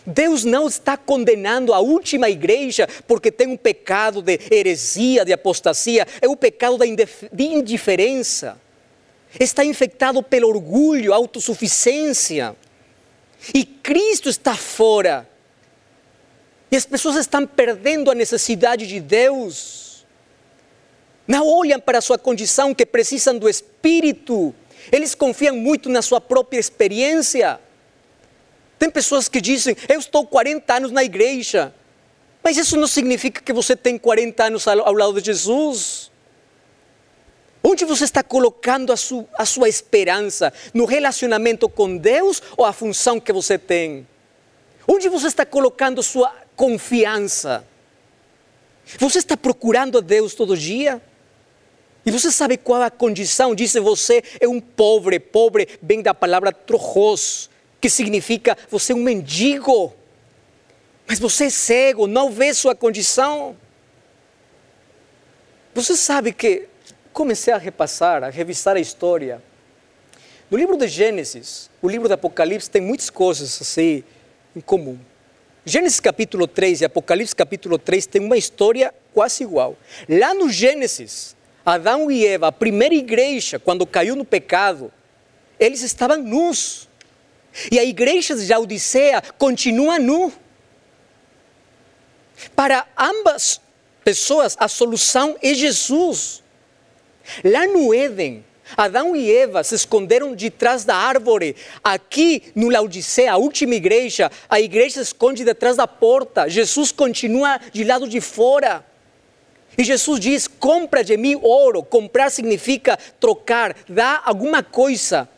Deus 0.05 0.45
não 0.45 0.67
está 0.67 0.97
condenando 0.97 1.73
a 1.73 1.81
última 1.81 2.29
igreja 2.29 2.89
porque 3.07 3.31
tem 3.31 3.47
um 3.47 3.57
pecado 3.57 4.23
de 4.23 4.39
heresia, 4.51 5.25
de 5.25 5.33
apostasia, 5.33 6.07
é 6.21 6.29
o 6.29 6.37
pecado 6.37 6.77
da 6.79 6.87
indiferença. 6.87 8.59
Está 9.39 9.65
infectado 9.65 10.23
pelo 10.23 10.49
orgulho, 10.49 11.13
autossuficiência. 11.13 12.57
E 13.55 13.65
Cristo 13.65 14.29
está 14.29 14.55
fora. 14.55 15.29
E 16.71 16.77
as 16.77 16.85
pessoas 16.85 17.17
estão 17.17 17.47
perdendo 17.47 18.11
a 18.11 18.15
necessidade 18.15 18.87
de 18.87 19.01
Deus. 19.01 20.07
Não 21.27 21.47
olham 21.47 21.81
para 21.81 21.99
a 21.99 22.03
sua 22.03 22.19
condição 22.19 22.75
que 22.75 22.85
precisam 22.85 23.39
do 23.39 23.49
Espírito. 23.49 24.55
Eles 24.91 25.15
confiam 25.15 25.57
muito 25.57 25.89
na 25.89 26.03
sua 26.03 26.21
própria 26.21 26.59
experiência. 26.59 27.61
Tem 28.79 28.91
pessoas 28.91 29.29
que 29.29 29.41
dizem: 29.41 29.77
Eu 29.89 29.99
estou 29.99 30.27
40 30.27 30.75
anos 30.75 30.91
na 30.91 31.05
igreja. 31.05 31.75
Mas 32.43 32.57
isso 32.57 32.77
não 32.77 32.87
significa 32.87 33.43
que 33.43 33.53
você 33.53 33.77
tem 33.77 33.99
40 33.99 34.45
anos 34.45 34.67
ao 34.67 34.95
lado 34.95 35.21
de 35.21 35.27
Jesus. 35.27 36.11
Onde 37.63 37.85
você 37.85 38.05
está 38.05 38.23
colocando 38.23 38.93
a, 38.93 38.97
su, 38.97 39.27
a 39.35 39.45
sua 39.45 39.69
esperança? 39.69 40.53
No 40.73 40.85
relacionamento 40.85 41.69
com 41.69 41.97
Deus 41.97 42.43
ou 42.57 42.65
a 42.65 42.73
função 42.73 43.19
que 43.19 43.33
você 43.33 43.59
tem? 43.59 44.07
Onde 44.87 45.09
você 45.09 45.27
está 45.27 45.45
colocando 45.45 46.03
sua 46.03 46.35
confiança? 46.57 47.65
Você 48.99 49.19
está 49.19 49.37
procurando 49.37 49.99
a 49.99 50.01
Deus 50.01 50.35
todo 50.35 50.57
dia? 50.57 51.03
E 52.07 52.11
você 52.11 52.31
sabe 52.31 52.57
qual 52.57 52.83
é 52.83 52.87
a 52.87 52.91
condição? 52.91 53.55
Disse 53.55 53.79
você 53.81 54.23
é 54.41 54.49
um 54.49 54.61
pobre, 54.61 55.21
pobre 55.21 55.69
vem 55.83 56.01
da 56.01 56.15
palavra 56.15 56.53
trojos, 56.53 57.51
que 57.81 57.91
significa 57.91 58.57
você 58.71 58.93
é 58.93 58.97
um 58.97 59.03
mendigo. 59.03 59.93
Mas 61.07 61.19
você 61.19 61.45
é 61.45 61.51
cego, 61.51 62.07
não 62.07 62.31
vê 62.31 62.55
sua 62.55 62.75
condição. 62.75 63.57
Você 65.75 65.97
sabe 65.97 66.33
que 66.33 66.67
comecei 67.19 67.53
a 67.53 67.59
repassar, 67.59 68.23
a 68.23 68.31
revisar 68.31 68.77
a 68.77 68.81
história. 68.81 69.43
No 70.49 70.57
livro 70.57 70.77
de 70.77 70.87
Gênesis, 70.87 71.69
o 71.83 71.89
livro 71.89 72.07
de 72.07 72.15
Apocalipse 72.15 72.71
tem 72.71 72.81
muitas 72.81 73.11
coisas 73.11 73.61
assim 73.61 74.05
em 74.55 74.61
comum. 74.61 74.97
Gênesis 75.65 75.99
capítulo 75.99 76.47
3 76.47 76.83
e 76.83 76.85
Apocalipse 76.85 77.35
capítulo 77.35 77.77
3 77.77 78.07
tem 78.07 78.25
uma 78.25 78.37
história 78.37 78.95
quase 79.13 79.43
igual. 79.43 79.77
Lá 80.09 80.33
no 80.33 80.49
Gênesis, 80.49 81.35
Adão 81.67 82.09
e 82.09 82.25
Eva, 82.25 82.47
a 82.47 82.53
primeira 82.53 82.95
igreja, 82.95 83.59
quando 83.59 83.85
caiu 83.85 84.15
no 84.15 84.25
pecado, 84.25 84.93
eles 85.59 85.83
estavam 85.83 86.19
nus. 86.19 86.89
E 87.69 87.81
a 87.81 87.85
igreja 87.85 88.37
de 88.37 88.55
Odisseia 88.55 89.21
continua 89.37 89.99
nu. 89.99 90.33
Para 92.55 92.87
ambas 92.97 93.61
pessoas, 94.05 94.57
a 94.61 94.69
solução 94.69 95.37
é 95.43 95.53
Jesus. 95.53 96.47
Lá 97.45 97.67
no 97.67 97.95
Éden, 97.95 98.45
Adão 98.77 99.17
e 99.17 99.31
Eva 99.31 99.65
se 99.65 99.75
esconderam 99.75 100.35
de 100.35 100.51
trás 100.51 100.85
da 100.85 100.95
árvore. 100.95 101.57
Aqui 101.83 102.43
no 102.55 102.69
Laodicea, 102.69 103.33
a 103.33 103.37
última 103.37 103.75
igreja, 103.75 104.31
a 104.49 104.61
igreja 104.61 104.97
se 104.97 105.03
esconde 105.03 105.45
de 105.45 105.55
trás 105.55 105.77
da 105.77 105.87
porta. 105.87 106.49
Jesus 106.49 106.93
continua 106.93 107.61
de 107.73 107.85
lado 107.85 108.09
de 108.09 108.21
fora. 108.21 108.85
E 109.77 109.85
Jesus 109.85 110.21
diz: 110.21 110.49
compra 110.49 111.03
de 111.03 111.17
mim 111.17 111.39
ouro. 111.41 111.83
Comprar 111.83 112.31
significa 112.31 112.99
trocar, 113.19 113.77
dar 113.89 114.23
alguma 114.25 114.63
coisa. 114.63 115.29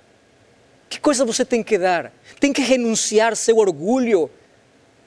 Que 0.89 0.99
coisa 0.99 1.25
você 1.25 1.45
tem 1.45 1.63
que 1.63 1.79
dar? 1.79 2.13
Tem 2.41 2.53
que 2.53 2.63
renunciar 2.63 3.37
seu 3.37 3.59
orgulho. 3.59 4.31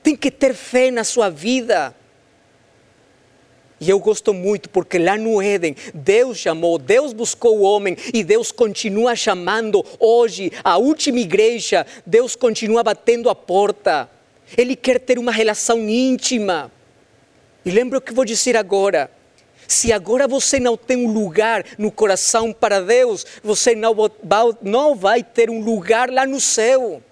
Tem 0.02 0.16
que 0.16 0.32
ter 0.32 0.54
fé 0.54 0.92
na 0.92 1.04
sua 1.04 1.30
vida. 1.30 1.96
E 3.84 3.90
eu 3.90 4.00
gosto 4.00 4.34
muito 4.34 4.70
porque 4.70 4.98
lá 4.98 5.18
no 5.18 5.42
Éden, 5.42 5.76
Deus 5.94 6.38
chamou, 6.38 6.78
Deus 6.78 7.12
buscou 7.12 7.60
o 7.60 7.64
homem 7.64 7.98
e 8.14 8.24
Deus 8.24 8.50
continua 8.50 9.14
chamando 9.14 9.86
hoje, 10.00 10.54
a 10.64 10.78
última 10.78 11.20
igreja, 11.20 11.86
Deus 12.06 12.34
continua 12.34 12.82
batendo 12.82 13.30
a 13.30 13.36
porta. 13.36 14.10
Ele 14.58 14.74
quer 14.78 15.02
ter 15.02 15.20
uma 15.20 15.34
relação 15.34 15.90
íntima. 15.90 16.72
E 17.66 17.72
lembra 17.72 17.98
o 17.98 18.02
que 18.02 18.14
vou 18.14 18.24
dizer 18.24 18.56
agora. 18.56 19.12
Se 19.68 19.92
agora 19.92 20.30
você 20.30 20.62
não 20.62 20.78
tem 20.78 21.06
um 21.06 21.12
lugar 21.12 21.66
no 21.78 21.92
coração 21.92 22.54
para 22.54 22.80
Deus, 22.80 23.26
você 23.44 23.76
não, 23.76 24.96
vai 24.96 25.22
ter 25.22 25.50
um 25.50 25.60
lugar 25.60 26.10
lá 26.10 26.26
no 26.26 26.40
céu. 26.40 27.04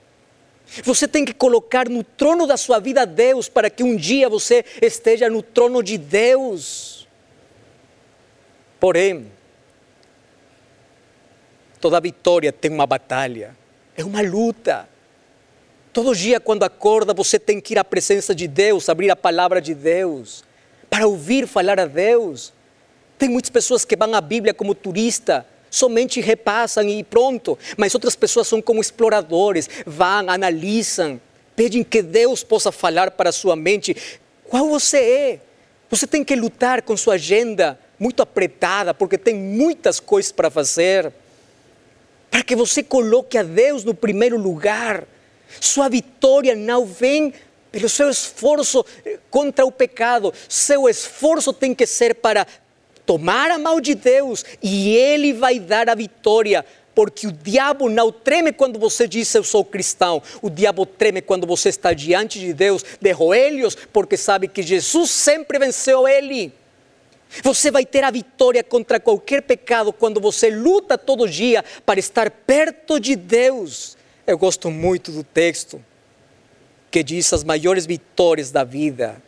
Você 0.83 1.07
tem 1.07 1.25
que 1.25 1.33
colocar 1.33 1.89
no 1.89 2.03
trono 2.03 2.47
da 2.47 2.55
sua 2.55 2.79
vida 2.79 3.05
Deus 3.05 3.49
para 3.49 3.69
que 3.69 3.83
um 3.83 3.95
dia 3.95 4.29
você 4.29 4.63
esteja 4.81 5.29
no 5.29 5.41
trono 5.41 5.83
de 5.83 5.97
Deus. 5.97 7.07
Porém, 8.79 9.29
toda 11.79 11.99
vitória 11.99 12.53
tem 12.53 12.71
uma 12.71 12.87
batalha, 12.87 13.55
é 13.97 14.03
uma 14.03 14.21
luta. 14.21 14.87
Todo 15.91 16.15
dia, 16.15 16.39
quando 16.39 16.63
acorda, 16.63 17.13
você 17.13 17.37
tem 17.37 17.59
que 17.59 17.73
ir 17.73 17.77
à 17.77 17.83
presença 17.83 18.33
de 18.33 18.47
Deus, 18.47 18.87
abrir 18.87 19.11
a 19.11 19.15
palavra 19.15 19.61
de 19.61 19.73
Deus, 19.73 20.43
para 20.89 21.05
ouvir 21.05 21.47
falar 21.47 21.81
a 21.81 21.85
Deus. 21.85 22.53
Tem 23.17 23.27
muitas 23.27 23.49
pessoas 23.49 23.83
que 23.83 23.97
vão 23.97 24.15
à 24.15 24.21
Bíblia 24.21 24.53
como 24.53 24.73
turista, 24.73 25.45
somente 25.71 26.19
repassam 26.21 26.87
e 26.87 27.03
pronto. 27.03 27.57
Mas 27.77 27.95
outras 27.95 28.15
pessoas 28.15 28.47
são 28.47 28.61
como 28.61 28.81
exploradores, 28.81 29.67
vão, 29.87 30.29
analisam, 30.29 31.19
pedem 31.55 31.83
que 31.83 32.03
Deus 32.03 32.43
possa 32.43 32.71
falar 32.71 33.09
para 33.11 33.29
a 33.29 33.33
sua 33.33 33.55
mente 33.55 33.95
qual 34.43 34.67
você 34.67 34.97
é. 34.97 35.39
Você 35.89 36.05
tem 36.05 36.23
que 36.23 36.35
lutar 36.35 36.81
com 36.81 36.95
sua 36.95 37.15
agenda 37.15 37.79
muito 37.97 38.21
apertada, 38.21 38.93
porque 38.93 39.17
tem 39.17 39.35
muitas 39.35 39.99
coisas 39.99 40.31
para 40.31 40.49
fazer. 40.49 41.11
Para 42.29 42.43
que 42.43 42.55
você 42.55 42.81
coloque 42.81 43.37
a 43.37 43.43
Deus 43.43 43.83
no 43.83 43.93
primeiro 43.93 44.37
lugar. 44.37 45.05
Sua 45.59 45.89
vitória 45.89 46.55
não 46.55 46.85
vem 46.85 47.33
pelo 47.71 47.87
seu 47.87 48.09
esforço 48.09 48.85
contra 49.29 49.65
o 49.65 49.71
pecado. 49.71 50.33
Seu 50.47 50.89
esforço 50.89 51.53
tem 51.53 51.75
que 51.75 51.85
ser 51.85 52.15
para 52.15 52.47
tomar 53.05 53.51
a 53.51 53.57
mão 53.57 53.81
de 53.81 53.95
Deus 53.95 54.45
e 54.61 54.95
Ele 54.95 55.33
vai 55.33 55.59
dar 55.59 55.89
a 55.89 55.95
vitória. 55.95 56.65
Porque 56.93 57.25
o 57.25 57.31
diabo 57.31 57.89
não 57.89 58.11
treme 58.11 58.51
quando 58.51 58.77
você 58.77 59.07
diz 59.07 59.33
eu 59.33 59.43
sou 59.43 59.63
cristão. 59.63 60.21
O 60.41 60.49
diabo 60.49 60.85
treme 60.85 61.21
quando 61.21 61.47
você 61.47 61.69
está 61.69 61.93
diante 61.93 62.39
de 62.39 62.53
Deus 62.53 62.83
de 62.99 63.13
joelhos, 63.13 63.75
porque 63.93 64.17
sabe 64.17 64.47
que 64.47 64.61
Jesus 64.61 65.09
sempre 65.09 65.57
venceu 65.57 66.07
ele. 66.07 66.53
Você 67.43 67.71
vai 67.71 67.85
ter 67.85 68.03
a 68.03 68.11
vitória 68.11 68.61
contra 68.61 68.99
qualquer 68.99 69.41
pecado 69.41 69.93
quando 69.93 70.19
você 70.19 70.49
luta 70.49 70.97
todo 70.97 71.29
dia 71.29 71.63
para 71.85 71.99
estar 71.99 72.29
perto 72.29 72.99
de 72.99 73.15
Deus. 73.15 73.97
Eu 74.27 74.37
gosto 74.37 74.69
muito 74.69 75.11
do 75.13 75.23
texto 75.23 75.83
que 76.91 77.01
diz 77.01 77.31
as 77.31 77.43
maiores 77.43 77.85
vitórias 77.85 78.51
da 78.51 78.65
vida 78.65 79.21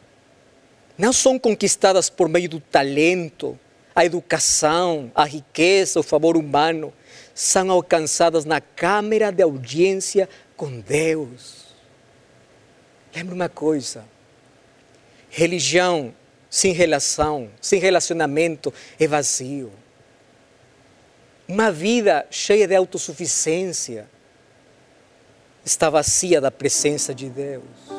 não 0.98 1.12
são 1.12 1.40
conquistadas 1.40 2.10
por 2.10 2.30
meio 2.30 2.50
do 2.50 2.60
talento, 2.60 3.58
a 3.96 4.06
educação, 4.06 5.12
a 5.14 5.24
riqueza, 5.24 6.00
o 6.00 6.04
favor 6.04 6.36
humano 6.36 6.94
são 7.34 7.72
alcançadas 7.72 8.46
na 8.46 8.62
câmara 8.62 9.32
de 9.32 9.44
audiência 9.44 10.30
com 10.56 10.80
Deus. 10.80 11.74
Lembra 13.16 13.36
uma 13.36 13.50
coisa: 13.50 14.06
religião 15.30 16.14
sem 16.50 16.74
relação, 16.74 17.50
sem 17.62 17.80
relacionamento 17.80 18.74
é 19.00 19.08
vazio. 19.08 19.72
Uma 21.48 21.72
vida 21.72 22.26
cheia 22.32 22.68
de 22.68 22.76
autossuficiência 22.76 24.08
está 25.66 25.90
vazia 25.90 26.40
da 26.40 26.50
presença 26.50 27.14
de 27.14 27.30
Deus. 27.30 27.93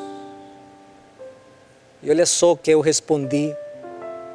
E 2.05 2.09
olha 2.11 2.27
só 2.27 2.51
o 2.51 2.57
que 2.57 2.69
eu 2.69 2.81
respondi 2.81 3.51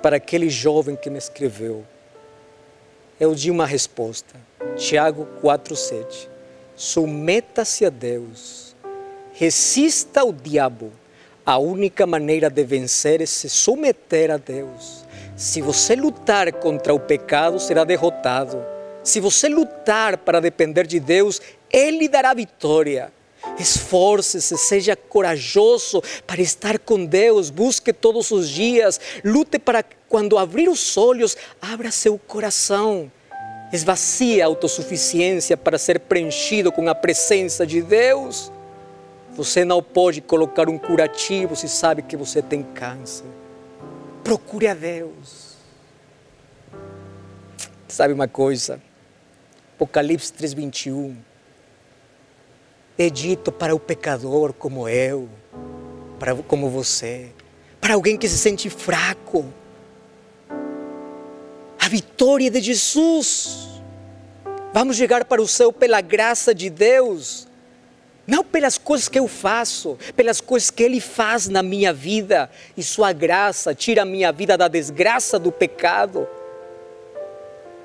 para 0.02 0.16
aquele 0.16 0.50
jovem 0.50 0.96
que 0.96 1.08
me 1.08 1.18
escreveu. 1.18 1.84
eu 3.20 3.32
di 3.32 3.48
uma 3.48 3.64
resposta. 3.64 4.34
Tiago 4.76 5.28
4,7. 5.40 6.28
Submeta-se 6.74 7.86
a 7.86 7.88
Deus. 7.88 8.74
Resista 9.32 10.22
ao 10.22 10.32
diabo. 10.32 10.90
A 11.46 11.58
única 11.58 12.08
maneira 12.08 12.50
de 12.50 12.64
vencer 12.64 13.22
é 13.22 13.26
se 13.26 13.48
submeter 13.48 14.32
a 14.32 14.36
Deus. 14.36 15.04
Se 15.36 15.62
você 15.62 15.94
lutar 15.94 16.52
contra 16.54 16.92
o 16.92 16.98
pecado, 16.98 17.60
será 17.60 17.84
derrotado. 17.84 18.60
Se 19.04 19.20
você 19.20 19.48
lutar 19.48 20.16
para 20.16 20.40
depender 20.40 20.88
de 20.88 20.98
Deus, 20.98 21.40
Ele 21.72 22.08
dará 22.08 22.34
vitória. 22.34 23.12
Esforce-se, 23.58 24.56
seja 24.56 24.96
corajoso 24.96 26.02
para 26.26 26.40
estar 26.40 26.78
com 26.78 27.04
Deus, 27.04 27.50
busque 27.50 27.92
todos 27.92 28.30
os 28.30 28.48
dias, 28.48 29.00
lute 29.24 29.58
para 29.58 29.84
quando 30.08 30.38
abrir 30.38 30.68
os 30.68 30.96
olhos, 30.96 31.36
abra 31.60 31.90
seu 31.90 32.18
coração. 32.18 33.10
Esvazie 33.72 34.42
a 34.42 34.46
autossuficiência 34.46 35.56
para 35.56 35.78
ser 35.78 36.00
preenchido 36.00 36.72
com 36.72 36.88
a 36.88 36.94
presença 36.94 37.66
de 37.66 37.80
Deus. 37.80 38.50
Você 39.36 39.64
não 39.64 39.82
pode 39.82 40.20
colocar 40.20 40.68
um 40.68 40.76
curativo 40.76 41.54
se 41.54 41.68
sabe 41.68 42.02
que 42.02 42.16
você 42.16 42.42
tem 42.42 42.62
câncer. 42.62 43.26
Procure 44.24 44.66
a 44.66 44.74
Deus. 44.74 45.54
Sabe 47.86 48.12
uma 48.12 48.28
coisa? 48.28 48.80
Apocalipse 49.76 50.32
3:21 50.32 51.29
é 53.02 53.08
dito 53.08 53.50
para 53.50 53.74
o 53.74 53.80
pecador 53.80 54.52
como 54.52 54.86
eu, 54.86 55.26
para 56.18 56.34
como 56.34 56.68
você, 56.68 57.30
para 57.80 57.94
alguém 57.94 58.14
que 58.14 58.28
se 58.28 58.36
sente 58.36 58.68
fraco. 58.68 59.46
A 61.80 61.88
vitória 61.88 62.50
de 62.50 62.60
Jesus. 62.60 63.80
Vamos 64.74 64.98
chegar 64.98 65.24
para 65.24 65.40
o 65.40 65.48
céu 65.48 65.72
pela 65.72 66.02
graça 66.02 66.54
de 66.54 66.68
Deus, 66.68 67.48
não 68.26 68.44
pelas 68.44 68.76
coisas 68.76 69.08
que 69.08 69.18
eu 69.18 69.26
faço, 69.26 69.96
pelas 70.14 70.38
coisas 70.38 70.70
que 70.70 70.82
Ele 70.82 71.00
faz 71.00 71.48
na 71.48 71.62
minha 71.62 71.94
vida. 71.94 72.50
E 72.76 72.82
Sua 72.82 73.14
graça 73.14 73.74
tira 73.74 74.02
a 74.02 74.04
minha 74.04 74.30
vida 74.30 74.58
da 74.58 74.68
desgraça 74.68 75.38
do 75.38 75.50
pecado. 75.50 76.28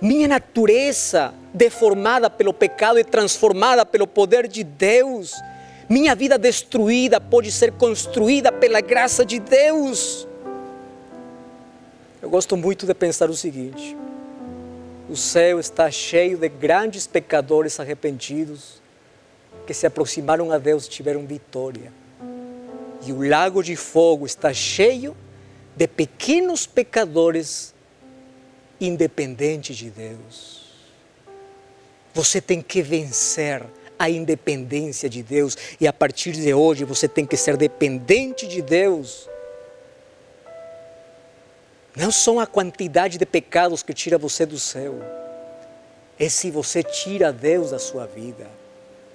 Minha 0.06 0.28
natureza 0.28 1.34
deformada 1.52 2.30
pelo 2.30 2.54
pecado 2.54 3.00
e 3.00 3.04
transformada 3.04 3.84
pelo 3.84 4.06
poder 4.06 4.48
de 4.48 4.63
Deus. 4.63 5.34
Minha 5.89 6.13
vida 6.13 6.38
destruída 6.38 7.20
pode 7.20 7.52
ser 7.52 7.72
construída 7.72 8.52
pela 8.52 8.82
graça 8.82 9.26
de 9.26 9.39
Deus. 9.39 10.28
Eu 12.22 12.30
gosto 12.30 12.56
muito 12.56 12.86
de 12.86 12.94
pensar 12.94 13.32
o 13.32 13.36
seguinte: 13.36 13.98
o 15.10 15.18
céu 15.18 15.60
está 15.60 15.89
cheio 15.89 16.38
de 16.38 16.50
grandes 16.50 17.08
pecadores 17.08 17.80
arrependidos 17.80 18.80
que 19.65 19.74
se 19.74 19.88
aproximaram 19.88 20.52
a 20.52 20.60
Deus 20.60 20.86
e 20.86 20.89
tiveram 20.91 21.26
vitória. 21.26 21.91
E 23.04 23.12
o 23.12 23.28
lago 23.28 23.63
de 23.63 23.76
fogo 23.76 24.28
está 24.28 24.54
cheio 24.54 25.18
de 25.76 25.88
pequenos 25.88 26.68
pecadores 26.68 27.74
independente 28.80 29.74
de 29.74 29.90
Deus. 29.90 30.66
Você 32.14 32.40
tem 32.40 32.62
que 32.62 32.82
vencer 32.82 33.64
a 33.98 34.10
independência 34.10 35.10
de 35.10 35.24
Deus 35.24 35.58
e 35.80 35.88
a 35.88 35.94
partir 35.94 36.34
de 36.34 36.54
hoje 36.54 36.84
você 36.84 37.08
tem 37.08 37.26
que 37.26 37.38
ser 37.38 37.58
dependente 37.58 38.48
de 38.48 38.62
Deus. 38.62 39.30
Não 41.96 42.12
são 42.12 42.40
a 42.40 42.46
quantidade 42.46 43.18
de 43.18 43.26
pecados 43.26 43.82
que 43.82 43.94
tira 43.94 44.18
você 44.18 44.46
do 44.46 44.60
céu, 44.60 44.96
é 46.20 46.28
se 46.28 46.52
você 46.52 46.84
tira 46.84 47.32
Deus 47.32 47.72
da 47.72 47.80
sua 47.80 48.06
vida. 48.06 48.48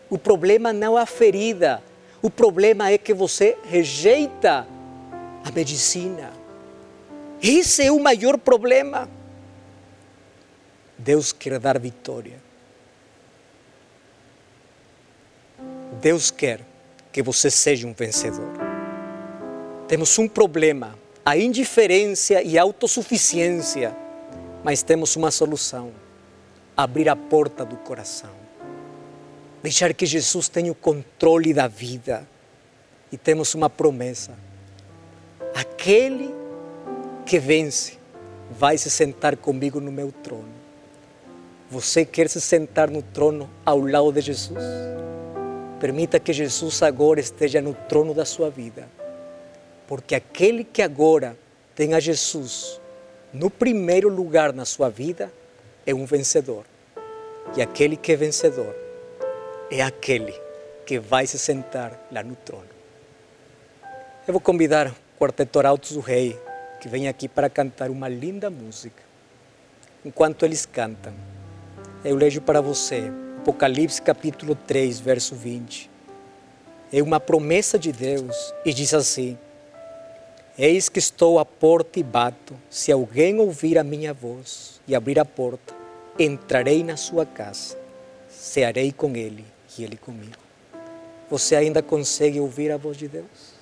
O 0.08 0.18
problema 0.18 0.72
não 0.72 0.98
é 0.98 1.02
a 1.02 1.06
ferida, 1.06 1.82
o 2.22 2.30
problema 2.30 2.90
é 2.90 2.98
que 2.98 3.14
você 3.14 3.56
rejeita 3.64 4.66
a 5.44 5.50
medicina. 5.52 6.32
Esse 7.42 7.84
é 7.84 7.92
o 7.92 8.00
maior 8.00 8.36
problema. 8.38 9.08
Deus 11.02 11.32
quer 11.32 11.58
dar 11.58 11.78
vitória. 11.78 12.38
Deus 15.98 16.30
quer 16.30 16.60
que 17.10 17.22
você 17.22 17.50
seja 17.50 17.86
um 17.86 17.94
vencedor. 17.94 18.52
Temos 19.88 20.18
um 20.18 20.28
problema, 20.28 20.98
a 21.24 21.38
indiferença 21.38 22.42
e 22.42 22.58
a 22.58 22.62
autossuficiência, 22.62 23.96
mas 24.62 24.82
temos 24.82 25.16
uma 25.16 25.30
solução: 25.30 25.90
abrir 26.76 27.08
a 27.08 27.16
porta 27.16 27.64
do 27.64 27.78
coração, 27.78 28.34
deixar 29.62 29.94
que 29.94 30.04
Jesus 30.04 30.50
tenha 30.50 30.70
o 30.70 30.74
controle 30.74 31.54
da 31.54 31.66
vida. 31.66 32.28
E 33.10 33.16
temos 33.16 33.54
uma 33.54 33.70
promessa: 33.70 34.38
aquele 35.54 36.34
que 37.24 37.38
vence 37.38 37.98
vai 38.50 38.76
se 38.76 38.90
sentar 38.90 39.34
comigo 39.34 39.80
no 39.80 39.90
meu 39.90 40.12
trono. 40.12 40.59
Você 41.70 42.04
quer 42.04 42.28
se 42.28 42.40
sentar 42.40 42.90
no 42.90 43.00
trono 43.00 43.48
ao 43.64 43.78
lado 43.78 44.12
de 44.12 44.20
Jesus? 44.20 44.58
Permita 45.78 46.18
que 46.18 46.32
Jesus 46.32 46.82
agora 46.82 47.20
esteja 47.20 47.62
no 47.62 47.74
trono 47.74 48.12
da 48.12 48.24
sua 48.24 48.50
vida. 48.50 48.88
Porque 49.86 50.16
aquele 50.16 50.64
que 50.64 50.82
agora 50.82 51.36
tem 51.76 51.94
a 51.94 52.00
Jesus 52.00 52.80
no 53.32 53.48
primeiro 53.48 54.08
lugar 54.08 54.52
na 54.52 54.64
sua 54.64 54.90
vida 54.90 55.32
é 55.86 55.94
um 55.94 56.04
vencedor. 56.04 56.64
E 57.56 57.62
aquele 57.62 57.96
que 57.96 58.10
é 58.10 58.16
vencedor 58.16 58.74
é 59.70 59.80
aquele 59.80 60.34
que 60.84 60.98
vai 60.98 61.24
se 61.24 61.38
sentar 61.38 61.96
lá 62.10 62.24
no 62.24 62.34
trono. 62.34 62.68
Eu 64.26 64.32
vou 64.32 64.40
convidar 64.40 64.88
o 64.88 64.94
Quarteto 65.20 65.64
Altos 65.64 65.92
do 65.92 66.00
Rei 66.00 66.36
que 66.80 66.88
vem 66.88 67.06
aqui 67.06 67.28
para 67.28 67.48
cantar 67.48 67.90
uma 67.90 68.08
linda 68.08 68.50
música. 68.50 69.02
Enquanto 70.04 70.44
eles 70.44 70.66
cantam, 70.66 71.12
eu 72.04 72.16
leio 72.16 72.40
para 72.40 72.60
você 72.60 73.12
Apocalipse 73.40 74.02
capítulo 74.02 74.54
3, 74.54 75.00
verso 75.00 75.34
20. 75.34 75.90
É 76.92 77.02
uma 77.02 77.18
promessa 77.18 77.78
de 77.78 77.90
Deus 77.90 78.36
e 78.66 78.72
diz 78.72 78.92
assim: 78.92 79.36
Eis 80.58 80.90
que 80.90 80.98
estou 80.98 81.38
à 81.38 81.44
porta 81.44 81.98
e 81.98 82.02
bato. 82.02 82.54
Se 82.68 82.92
alguém 82.92 83.40
ouvir 83.40 83.78
a 83.78 83.82
minha 83.82 84.12
voz 84.12 84.78
e 84.86 84.94
abrir 84.94 85.18
a 85.18 85.24
porta, 85.24 85.74
entrarei 86.18 86.84
na 86.84 86.98
sua 86.98 87.24
casa, 87.24 87.78
cearei 88.28 88.92
com 88.92 89.16
ele 89.16 89.44
e 89.78 89.84
ele 89.84 89.96
comigo. 89.96 90.36
Você 91.30 91.56
ainda 91.56 91.82
consegue 91.82 92.40
ouvir 92.40 92.70
a 92.70 92.76
voz 92.76 92.96
de 92.96 93.08
Deus? 93.08 93.54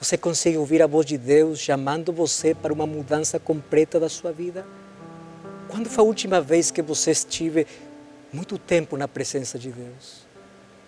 Você 0.00 0.16
consegue 0.16 0.56
ouvir 0.56 0.82
a 0.82 0.86
voz 0.86 1.04
de 1.04 1.18
Deus 1.18 1.58
chamando 1.58 2.12
você 2.12 2.54
para 2.54 2.72
uma 2.72 2.86
mudança 2.86 3.38
completa 3.38 4.00
da 4.00 4.08
sua 4.08 4.32
vida? 4.32 4.64
Quando 5.74 5.90
foi 5.90 6.04
a 6.04 6.06
última 6.06 6.40
vez 6.40 6.70
que 6.70 6.80
você 6.80 7.10
esteve 7.10 7.66
muito 8.32 8.56
tempo 8.56 8.96
na 8.96 9.08
presença 9.08 9.58
de 9.58 9.72
Deus? 9.72 10.24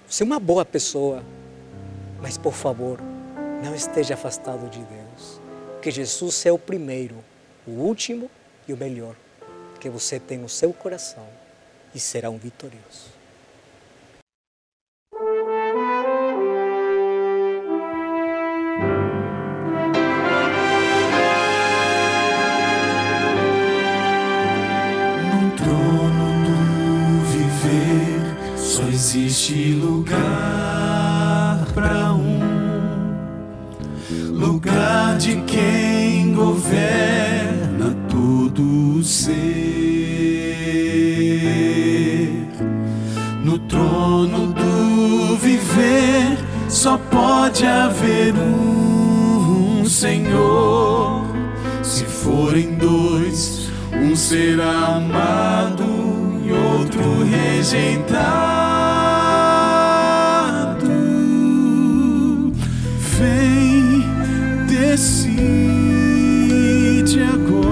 Você 0.08 0.22
é 0.22 0.24
uma 0.26 0.38
boa 0.38 0.64
pessoa, 0.64 1.24
mas 2.22 2.38
por 2.38 2.52
favor, 2.52 3.00
não 3.64 3.74
esteja 3.74 4.14
afastado 4.14 4.70
de 4.70 4.78
Deus. 4.78 5.40
Que 5.82 5.90
Jesus 5.90 6.46
é 6.46 6.52
o 6.52 6.58
primeiro, 6.58 7.16
o 7.66 7.72
último 7.72 8.30
e 8.68 8.72
o 8.72 8.76
melhor 8.76 9.16
que 9.80 9.90
você 9.90 10.20
tem 10.20 10.38
no 10.38 10.48
seu 10.48 10.72
coração 10.72 11.26
e 11.92 11.98
será 11.98 12.30
um 12.30 12.38
vitorioso. 12.38 13.15
Existe 28.96 29.74
lugar 29.74 30.16
para 31.74 32.14
um 32.14 32.40
lugar 34.32 35.18
de 35.18 35.36
quem 35.42 36.32
governa 36.32 37.94
todo 38.08 38.96
o 38.96 39.04
ser. 39.04 39.36
No 43.44 43.58
trono 43.58 44.54
do 44.54 45.36
viver 45.36 46.38
só 46.66 46.96
pode 46.96 47.66
haver 47.66 48.32
um 48.34 49.84
Senhor. 49.84 51.22
Se 51.82 52.04
forem 52.04 52.76
dois, 52.76 53.70
um 53.92 54.16
será 54.16 54.96
amado 54.96 56.05
rejeitado. 57.24 58.46
Vem, 63.18 64.04
decide 64.68 65.36
agora 67.22 67.66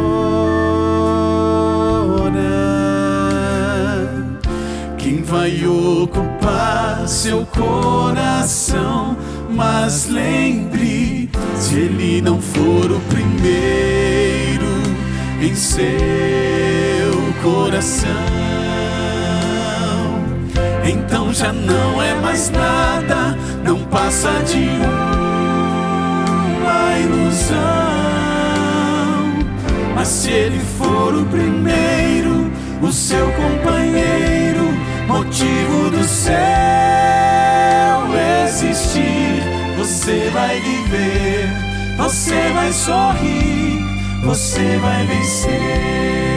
quem 4.98 5.22
vai 5.22 5.66
ocupar 5.66 7.06
seu 7.06 7.46
coração. 7.46 9.16
Mas 9.50 10.08
lembre, 10.08 11.30
se 11.56 11.76
ele 11.76 12.20
não 12.20 12.40
for 12.40 12.90
o 12.90 13.00
primeiro 13.08 14.66
em 15.40 15.54
seu 15.54 15.84
coração 17.42 18.43
já 21.34 21.52
não 21.52 22.00
é 22.00 22.14
mais 22.14 22.48
nada, 22.50 23.36
não 23.64 23.80
passa 23.86 24.30
de 24.44 24.68
uma 26.60 26.98
ilusão. 26.98 27.58
Mas 29.96 30.08
se 30.08 30.30
ele 30.30 30.60
for 30.78 31.12
o 31.12 31.24
primeiro, 31.26 32.50
o 32.80 32.92
seu 32.92 33.26
companheiro, 33.32 34.72
motivo 35.08 35.90
do 35.90 36.04
céu 36.04 36.34
existir, 38.46 39.42
você 39.76 40.30
vai 40.32 40.60
viver, 40.60 41.48
você 41.96 42.52
vai 42.52 42.72
sorrir, 42.72 43.80
você 44.22 44.78
vai 44.78 45.04
vencer. 45.06 46.33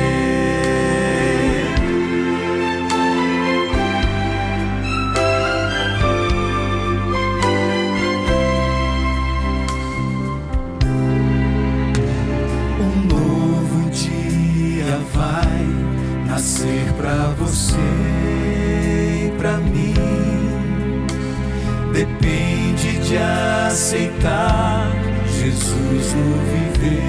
Aceitar 23.87 24.91
Jesus 25.39 26.13
no 26.13 26.35
viver. 26.51 27.01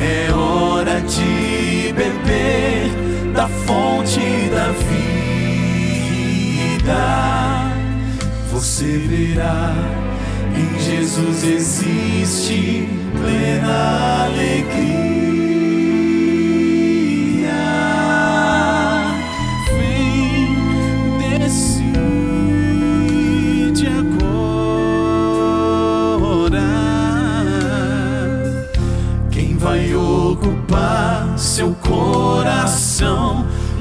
É 0.00 0.32
hora 0.32 0.98
de 1.02 1.92
beber 1.92 2.90
da 3.34 3.46
fonte 3.46 4.48
da 4.50 4.72
vida. 4.88 5.04
Você 8.50 8.96
verá, 9.06 9.74
em 10.56 10.80
Jesus 10.80 11.44
existe 11.44 12.88
plena 13.12 14.24
alegria. 14.24 15.07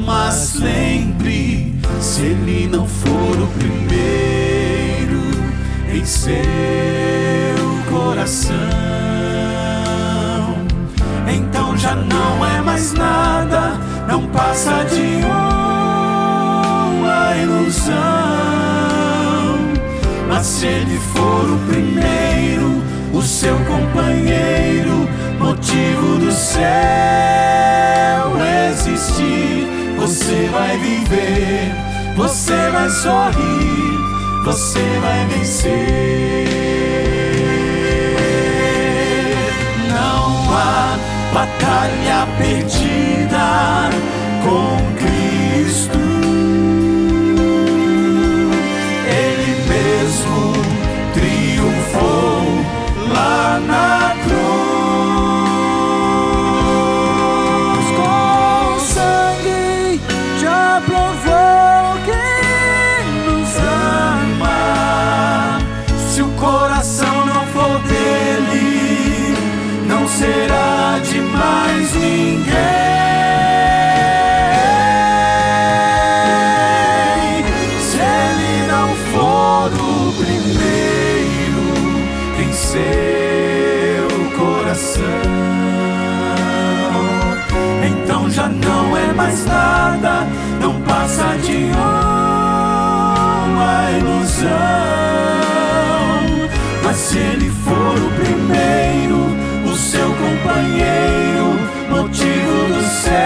Mas 0.07 0.55
lembre, 0.55 1.75
se 1.99 2.21
ele 2.21 2.67
não 2.71 2.87
for 2.87 3.41
o 3.41 3.47
primeiro 3.59 5.19
em 5.93 6.05
seu 6.05 6.31
coração, 7.91 8.55
então 11.27 11.75
já 11.75 11.93
não 11.93 12.45
é 12.45 12.61
mais 12.61 12.93
nada, 12.93 13.73
não 14.07 14.25
passa 14.27 14.85
de 14.85 15.25
uma 15.25 17.35
ilusão. 17.43 17.97
Mas 20.29 20.45
se 20.45 20.67
ele 20.67 20.97
for 21.13 21.51
o 21.51 21.57
primeiro, 21.67 22.81
o 23.11 23.21
seu 23.21 23.57
companheiro, 23.65 25.05
motivo 25.37 26.17
do 26.17 26.31
céu 26.31 27.57
existir, 28.69 29.46
você 30.07 30.47
vai 30.53 30.77
viver, 30.77 31.75
você 32.15 32.69
vai 32.71 32.89
sorrir, 32.89 33.99
você 34.45 34.79
vai 35.01 35.25
vencer. 35.25 36.47
Não 39.89 40.53
há 40.55 40.97
batalha 41.33 42.25
perdida 42.37 43.89
com 44.45 44.96
ele 97.33 97.49
for 97.49 97.95
o 97.95 98.09
primeiro, 98.11 99.19
o 99.71 99.75
seu 99.75 100.09
companheiro, 100.09 101.59
motivo 101.89 102.73
do 102.73 102.83
céu 103.03 103.17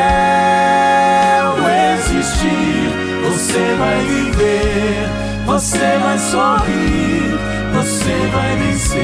existir, 2.12 2.89
você 3.24 3.76
vai 3.78 3.99
viver, 4.06 5.10
você 5.45 5.97
vai 5.99 6.18
sorrir, 6.20 7.39
você 7.74 8.14
vai 8.32 8.56
vencer, 8.58 9.02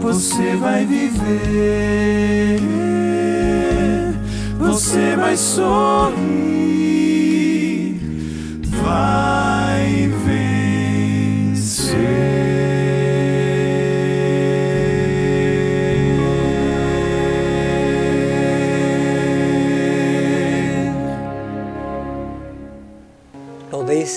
você 0.00 0.56
vai 0.56 0.84
viver, 0.84 2.60
você 4.58 5.16
vai 5.16 5.36
sorrir, 5.36 6.87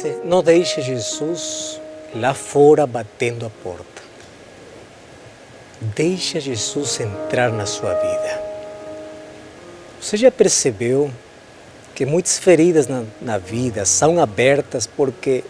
deixe, 0.02 0.22
não 0.24 0.44
deixe 0.44 0.82
Jesus 0.82 1.80
lá 2.16 2.34
fora 2.34 2.86
batendo 2.86 3.46
a 3.46 3.50
porta. 3.64 4.02
Deixa 5.96 6.40
Jesus 6.40 7.00
entrar 7.00 7.52
na 7.52 7.66
sua 7.66 7.94
vida. 7.94 8.42
Você 10.00 10.18
já 10.18 10.32
percebeu 10.32 11.12
que 11.96 12.06
muitas 12.06 12.38
feridas 12.38 12.88
na, 12.88 13.04
na 13.22 13.38
vida 13.38 13.86
são 13.86 14.20
abertas 14.20 14.88
porque 14.88 15.44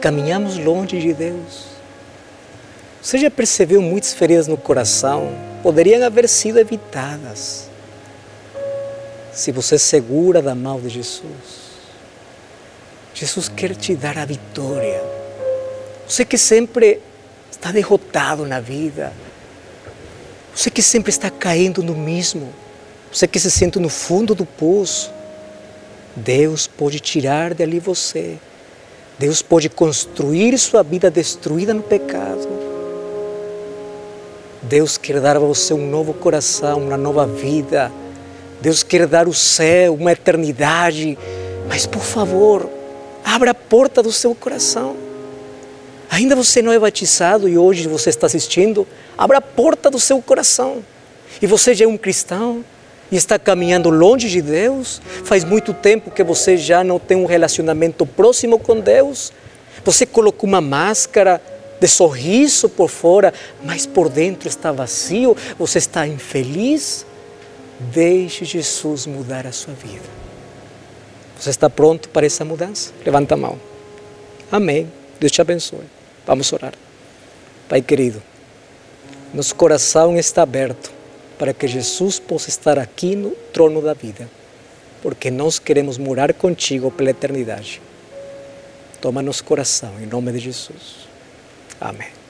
caminhamos 0.00 0.58
longe 0.58 1.00
de 1.00 1.12
Deus? 1.12 1.66
Você 3.00 3.18
já 3.18 3.30
percebeu 3.30 3.80
muitas 3.80 4.12
feridas 4.12 4.48
no 4.48 4.56
coração 4.56 5.32
poderiam 5.62 6.04
haver 6.04 6.28
sido 6.28 6.58
evitadas 6.58 7.68
se 9.32 9.52
você 9.52 9.78
segura 9.78 10.40
da 10.40 10.54
mão 10.54 10.80
de 10.80 10.88
Jesus? 10.88 11.65
Jesus 13.16 13.48
quer 13.48 13.74
te 13.74 13.94
dar 13.94 14.18
a 14.18 14.26
vitória. 14.26 15.02
Você 16.06 16.22
que 16.22 16.36
sempre 16.36 17.00
está 17.50 17.72
derrotado 17.72 18.44
na 18.44 18.60
vida, 18.60 19.10
você 20.54 20.70
que 20.70 20.82
sempre 20.82 21.08
está 21.08 21.30
caindo 21.30 21.82
no 21.82 21.94
mesmo, 21.94 22.52
você 23.10 23.26
que 23.26 23.40
se 23.40 23.50
sente 23.50 23.78
no 23.78 23.88
fundo 23.88 24.34
do 24.34 24.44
poço, 24.44 25.10
Deus 26.14 26.66
pode 26.66 27.00
tirar 27.00 27.54
dali 27.54 27.80
você. 27.80 28.36
Deus 29.18 29.40
pode 29.40 29.70
construir 29.70 30.58
sua 30.58 30.82
vida 30.82 31.10
destruída 31.10 31.72
no 31.72 31.82
pecado. 31.82 32.46
Deus 34.60 34.98
quer 34.98 35.22
dar 35.22 35.36
a 35.36 35.40
você 35.40 35.72
um 35.72 35.88
novo 35.88 36.12
coração, 36.12 36.82
uma 36.82 36.98
nova 36.98 37.26
vida. 37.26 37.90
Deus 38.60 38.82
quer 38.82 39.06
dar 39.06 39.26
o 39.26 39.32
céu, 39.32 39.94
uma 39.94 40.12
eternidade. 40.12 41.16
Mas 41.66 41.86
por 41.86 42.02
favor, 42.02 42.75
Abra 43.26 43.50
a 43.50 43.54
porta 43.54 44.04
do 44.04 44.12
seu 44.12 44.36
coração. 44.36 44.96
Ainda 46.08 46.36
você 46.36 46.62
não 46.62 46.70
é 46.70 46.78
batizado 46.78 47.48
e 47.48 47.58
hoje 47.58 47.88
você 47.88 48.08
está 48.08 48.28
assistindo, 48.28 48.86
abra 49.18 49.38
a 49.38 49.40
porta 49.40 49.90
do 49.90 49.98
seu 49.98 50.22
coração. 50.22 50.84
E 51.42 51.46
você 51.46 51.74
já 51.74 51.84
é 51.84 51.88
um 51.88 51.96
cristão 51.96 52.64
e 53.10 53.16
está 53.16 53.36
caminhando 53.36 53.90
longe 53.90 54.28
de 54.28 54.40
Deus, 54.40 55.02
faz 55.24 55.42
muito 55.42 55.74
tempo 55.74 56.08
que 56.08 56.22
você 56.22 56.56
já 56.56 56.84
não 56.84 57.00
tem 57.00 57.16
um 57.16 57.26
relacionamento 57.26 58.06
próximo 58.06 58.60
com 58.60 58.78
Deus. 58.78 59.32
Você 59.84 60.06
colocou 60.06 60.48
uma 60.48 60.60
máscara 60.60 61.42
de 61.80 61.88
sorriso 61.88 62.68
por 62.68 62.88
fora, 62.88 63.34
mas 63.64 63.86
por 63.86 64.08
dentro 64.08 64.48
está 64.48 64.70
vazio, 64.70 65.36
você 65.58 65.78
está 65.78 66.06
infeliz. 66.06 67.04
Deixe 67.92 68.44
Jesus 68.44 69.04
mudar 69.04 69.48
a 69.48 69.52
sua 69.52 69.74
vida. 69.74 70.15
Você 71.38 71.50
está 71.50 71.68
pronto 71.68 72.08
para 72.08 72.26
essa 72.26 72.44
mudança? 72.44 72.92
Levanta 73.04 73.34
a 73.34 73.36
mão. 73.36 73.58
Amém. 74.50 74.90
Deus 75.20 75.32
te 75.32 75.40
abençoe. 75.40 75.84
Vamos 76.26 76.52
orar. 76.52 76.72
Pai 77.68 77.82
querido, 77.82 78.22
nosso 79.34 79.54
coração 79.54 80.16
está 80.16 80.42
aberto 80.42 80.92
para 81.38 81.52
que 81.52 81.66
Jesus 81.66 82.18
possa 82.18 82.48
estar 82.48 82.78
aqui 82.78 83.14
no 83.14 83.30
trono 83.52 83.82
da 83.82 83.92
vida, 83.92 84.28
porque 85.02 85.30
nós 85.30 85.58
queremos 85.58 85.98
morar 85.98 86.32
contigo 86.32 86.90
pela 86.90 87.10
eternidade. 87.10 87.80
Toma 89.00 89.20
nosso 89.22 89.44
coração, 89.44 89.92
em 90.00 90.06
nome 90.06 90.32
de 90.32 90.38
Jesus. 90.38 91.06
Amém. 91.80 92.25